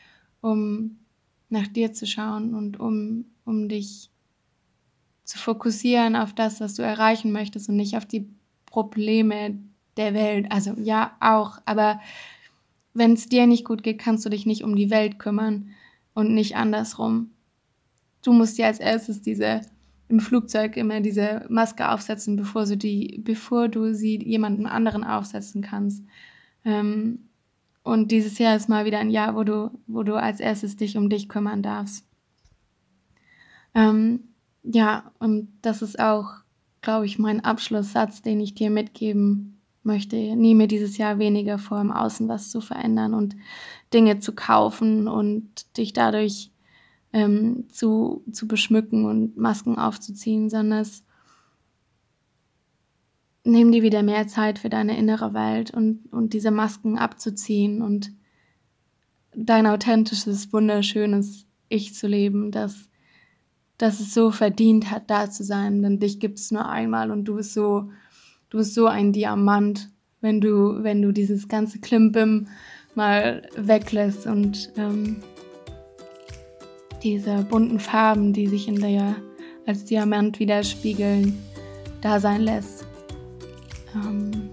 um 0.40 0.98
nach 1.48 1.68
dir 1.68 1.92
zu 1.92 2.06
schauen 2.06 2.54
und 2.54 2.78
um, 2.80 3.26
um 3.44 3.68
dich 3.68 4.10
zu 5.24 5.38
fokussieren 5.38 6.16
auf 6.16 6.34
das, 6.34 6.60
was 6.60 6.74
du 6.74 6.82
erreichen 6.82 7.32
möchtest 7.32 7.68
und 7.68 7.76
nicht 7.76 7.96
auf 7.96 8.06
die 8.06 8.28
Probleme 8.64 9.58
der 9.96 10.14
Welt. 10.14 10.46
Also 10.50 10.74
ja, 10.78 11.16
auch, 11.20 11.58
aber 11.64 12.00
wenn 12.94 13.12
es 13.12 13.28
dir 13.28 13.46
nicht 13.46 13.64
gut 13.64 13.82
geht, 13.82 13.98
kannst 13.98 14.24
du 14.24 14.30
dich 14.30 14.46
nicht 14.46 14.64
um 14.64 14.76
die 14.76 14.90
Welt 14.90 15.18
kümmern 15.18 15.70
und 16.14 16.34
nicht 16.34 16.56
andersrum. 16.56 17.30
Du 18.22 18.32
musst 18.32 18.58
dir 18.58 18.66
als 18.66 18.80
erstes 18.80 19.20
diese 19.20 19.62
im 20.08 20.20
Flugzeug 20.20 20.76
immer 20.76 21.00
diese 21.00 21.44
Maske 21.48 21.90
aufsetzen, 21.90 22.36
bevor 22.36 22.64
du 22.64 22.76
die, 22.76 23.20
bevor 23.22 23.68
du 23.68 23.92
sie 23.92 24.22
jemandem 24.22 24.66
anderen 24.66 25.04
aufsetzen 25.04 25.62
kannst. 25.62 26.04
Ähm, 26.64 27.28
und 27.86 28.10
dieses 28.10 28.38
Jahr 28.38 28.56
ist 28.56 28.68
mal 28.68 28.84
wieder 28.84 28.98
ein 28.98 29.10
Jahr, 29.10 29.36
wo 29.36 29.44
du, 29.44 29.70
wo 29.86 30.02
du 30.02 30.16
als 30.16 30.40
erstes 30.40 30.74
dich 30.74 30.96
um 30.96 31.08
dich 31.08 31.28
kümmern 31.28 31.62
darfst. 31.62 32.04
Ähm, 33.76 34.24
ja, 34.64 35.12
und 35.20 35.52
das 35.62 35.82
ist 35.82 36.00
auch, 36.00 36.30
glaube 36.82 37.06
ich, 37.06 37.20
mein 37.20 37.44
Abschlusssatz, 37.44 38.22
den 38.22 38.40
ich 38.40 38.54
dir 38.54 38.70
mitgeben 38.70 39.60
möchte. 39.84 40.16
Nehme 40.16 40.66
dieses 40.66 40.98
Jahr 40.98 41.20
weniger 41.20 41.58
vor, 41.58 41.80
im 41.80 41.92
Außen 41.92 42.26
was 42.26 42.50
zu 42.50 42.60
verändern 42.60 43.14
und 43.14 43.36
Dinge 43.94 44.18
zu 44.18 44.34
kaufen 44.34 45.06
und 45.06 45.76
dich 45.76 45.92
dadurch 45.92 46.50
ähm, 47.12 47.68
zu, 47.70 48.24
zu 48.32 48.48
beschmücken 48.48 49.04
und 49.04 49.36
Masken 49.36 49.78
aufzuziehen, 49.78 50.50
sondern 50.50 50.80
es 50.80 51.04
nimm 53.46 53.72
dir 53.72 53.82
wieder 53.82 54.02
mehr 54.02 54.26
Zeit 54.26 54.58
für 54.58 54.68
deine 54.68 54.98
innere 54.98 55.32
Welt 55.32 55.70
und, 55.70 56.12
und 56.12 56.32
diese 56.32 56.50
Masken 56.50 56.98
abzuziehen 56.98 57.80
und 57.80 58.12
dein 59.34 59.66
authentisches, 59.66 60.52
wunderschönes 60.52 61.46
Ich 61.68 61.94
zu 61.94 62.06
leben, 62.06 62.50
das, 62.50 62.88
das 63.78 64.00
es 64.00 64.12
so 64.12 64.30
verdient 64.30 64.90
hat, 64.90 65.10
da 65.10 65.30
zu 65.30 65.44
sein. 65.44 65.82
Denn 65.82 66.00
dich 66.00 66.18
gibt 66.18 66.38
es 66.38 66.50
nur 66.50 66.68
einmal 66.68 67.10
und 67.10 67.24
du 67.24 67.36
bist 67.36 67.54
so, 67.54 67.90
du 68.50 68.58
bist 68.58 68.74
so 68.74 68.86
ein 68.86 69.12
Diamant, 69.12 69.90
wenn 70.20 70.40
du, 70.40 70.82
wenn 70.82 71.02
du 71.02 71.12
dieses 71.12 71.48
ganze 71.48 71.78
Klimbim 71.78 72.48
mal 72.94 73.48
weglässt 73.56 74.26
und 74.26 74.72
ähm, 74.76 75.16
diese 77.02 77.44
bunten 77.44 77.78
Farben, 77.78 78.32
die 78.32 78.48
sich 78.48 78.66
in 78.66 78.76
dir 78.76 79.16
als 79.66 79.84
Diamant 79.84 80.38
widerspiegeln, 80.40 81.38
da 82.00 82.18
sein 82.20 82.40
lässt. 82.40 82.85
Ähm 84.04 84.50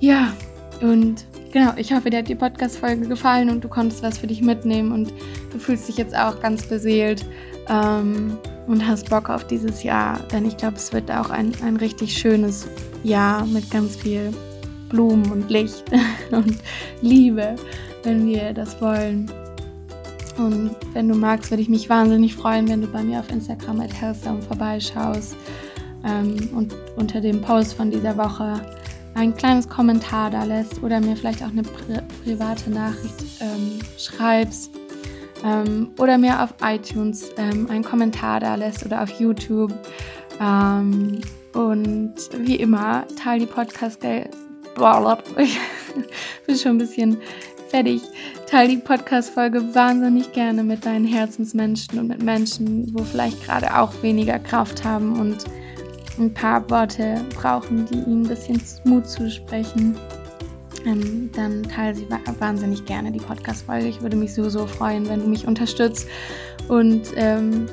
ja, 0.00 0.32
und 0.80 1.24
genau, 1.52 1.72
ich 1.76 1.92
hoffe, 1.92 2.10
dir 2.10 2.18
hat 2.18 2.28
die 2.28 2.34
Podcast-Folge 2.34 3.08
gefallen 3.08 3.48
und 3.48 3.64
du 3.64 3.68
konntest 3.68 4.02
was 4.02 4.18
für 4.18 4.26
dich 4.26 4.42
mitnehmen 4.42 4.92
und 4.92 5.12
du 5.52 5.58
fühlst 5.58 5.88
dich 5.88 5.96
jetzt 5.96 6.14
auch 6.16 6.40
ganz 6.40 6.66
beseelt 6.66 7.24
ähm, 7.68 8.36
und 8.66 8.86
hast 8.86 9.08
Bock 9.08 9.30
auf 9.30 9.46
dieses 9.46 9.82
Jahr, 9.82 10.18
denn 10.30 10.44
ich 10.44 10.56
glaube, 10.56 10.76
es 10.76 10.92
wird 10.92 11.10
auch 11.10 11.30
ein, 11.30 11.52
ein 11.62 11.76
richtig 11.76 12.12
schönes 12.12 12.68
Jahr 13.02 13.46
mit 13.46 13.70
ganz 13.70 13.96
viel 13.96 14.32
Blumen 14.90 15.30
und 15.30 15.50
Licht 15.50 15.84
und 16.30 16.58
Liebe, 17.00 17.56
wenn 18.02 18.26
wir 18.26 18.52
das 18.52 18.80
wollen. 18.80 19.30
Und 20.36 20.74
wenn 20.92 21.08
du 21.08 21.14
magst, 21.14 21.50
würde 21.50 21.62
ich 21.62 21.68
mich 21.68 21.88
wahnsinnig 21.88 22.34
freuen, 22.34 22.68
wenn 22.68 22.80
du 22.80 22.88
bei 22.88 23.02
mir 23.02 23.20
auf 23.20 23.30
Instagram 23.30 23.80
at 23.80 23.94
Hellsome 23.94 24.42
vorbeischaust 24.42 25.36
ähm, 26.04 26.50
und 26.54 26.74
unter 26.96 27.20
dem 27.20 27.40
Post 27.40 27.74
von 27.74 27.90
dieser 27.90 28.16
Woche 28.16 28.60
ein 29.14 29.34
kleines 29.36 29.68
Kommentar 29.68 30.30
da 30.30 30.44
lässt 30.44 30.82
oder 30.82 31.00
mir 31.00 31.16
vielleicht 31.16 31.42
auch 31.42 31.50
eine 31.50 31.62
pri 31.62 32.00
private 32.24 32.70
Nachricht 32.70 33.24
ähm, 33.40 33.78
schreibst 33.96 34.70
ähm, 35.44 35.90
oder 35.98 36.18
mir 36.18 36.42
auf 36.42 36.54
iTunes 36.62 37.30
ähm, 37.36 37.68
einen 37.70 37.84
Kommentar 37.84 38.40
da 38.40 38.54
lässt 38.54 38.84
oder 38.84 39.02
auf 39.02 39.10
YouTube. 39.20 39.72
Ähm, 40.40 41.20
und 41.52 42.14
wie 42.38 42.56
immer, 42.56 43.04
teile 43.22 43.40
die 43.40 43.46
Podcast-Geld. 43.46 44.30
Ich 45.38 45.58
bin 46.46 46.56
schon 46.56 46.72
ein 46.72 46.78
bisschen 46.78 47.18
fertig. 47.68 48.02
Teile 48.46 48.70
die 48.70 48.76
Podcast-Folge 48.78 49.74
wahnsinnig 49.74 50.32
gerne 50.32 50.64
mit 50.64 50.84
deinen 50.84 51.06
Herzensmenschen 51.06 51.98
und 52.00 52.08
mit 52.08 52.22
Menschen, 52.22 52.92
wo 52.92 53.04
vielleicht 53.04 53.44
gerade 53.44 53.76
auch 53.78 54.02
weniger 54.02 54.40
Kraft 54.40 54.84
haben 54.84 55.20
und 55.20 55.44
ein 56.18 56.32
paar 56.32 56.68
Worte 56.70 57.24
brauchen, 57.34 57.86
die 57.86 57.98
ihnen 57.98 58.22
ein 58.22 58.28
bisschen 58.28 58.60
Mut 58.84 59.08
zusprechen, 59.08 59.96
ähm, 60.86 61.30
dann 61.34 61.62
teile 61.62 61.94
sie 61.94 62.06
wahnsinnig 62.38 62.84
gerne 62.84 63.10
die 63.10 63.20
Podcast-Folge. 63.20 63.88
Ich 63.88 64.02
würde 64.02 64.16
mich 64.16 64.34
so, 64.34 64.66
freuen, 64.66 65.08
wenn 65.08 65.20
du 65.20 65.26
mich 65.26 65.46
unterstützt 65.46 66.06
und 66.68 67.02
ähm, 67.16 67.66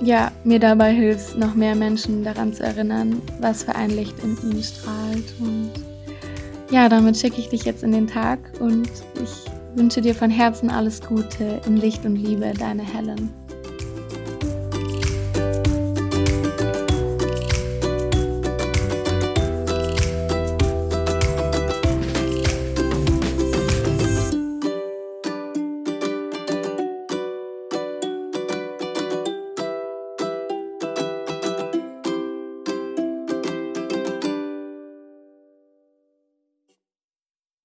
ja, 0.00 0.30
mir 0.44 0.58
dabei 0.58 0.92
hilfst, 0.92 1.36
noch 1.36 1.54
mehr 1.54 1.74
Menschen 1.74 2.22
daran 2.22 2.52
zu 2.52 2.62
erinnern, 2.62 3.20
was 3.40 3.64
für 3.64 3.74
ein 3.74 3.90
Licht 3.90 4.14
in 4.22 4.36
ihnen 4.42 4.62
strahlt. 4.62 5.34
Und 5.40 5.70
ja, 6.70 6.88
damit 6.88 7.16
schicke 7.16 7.40
ich 7.40 7.48
dich 7.48 7.64
jetzt 7.64 7.82
in 7.82 7.92
den 7.92 8.06
Tag 8.06 8.38
und 8.60 8.88
ich 9.22 9.50
wünsche 9.74 10.00
dir 10.00 10.14
von 10.14 10.30
Herzen 10.30 10.70
alles 10.70 11.00
Gute 11.00 11.60
in 11.66 11.76
Licht 11.76 12.04
und 12.04 12.16
Liebe, 12.16 12.52
deine 12.58 12.82
Helen. 12.82 13.30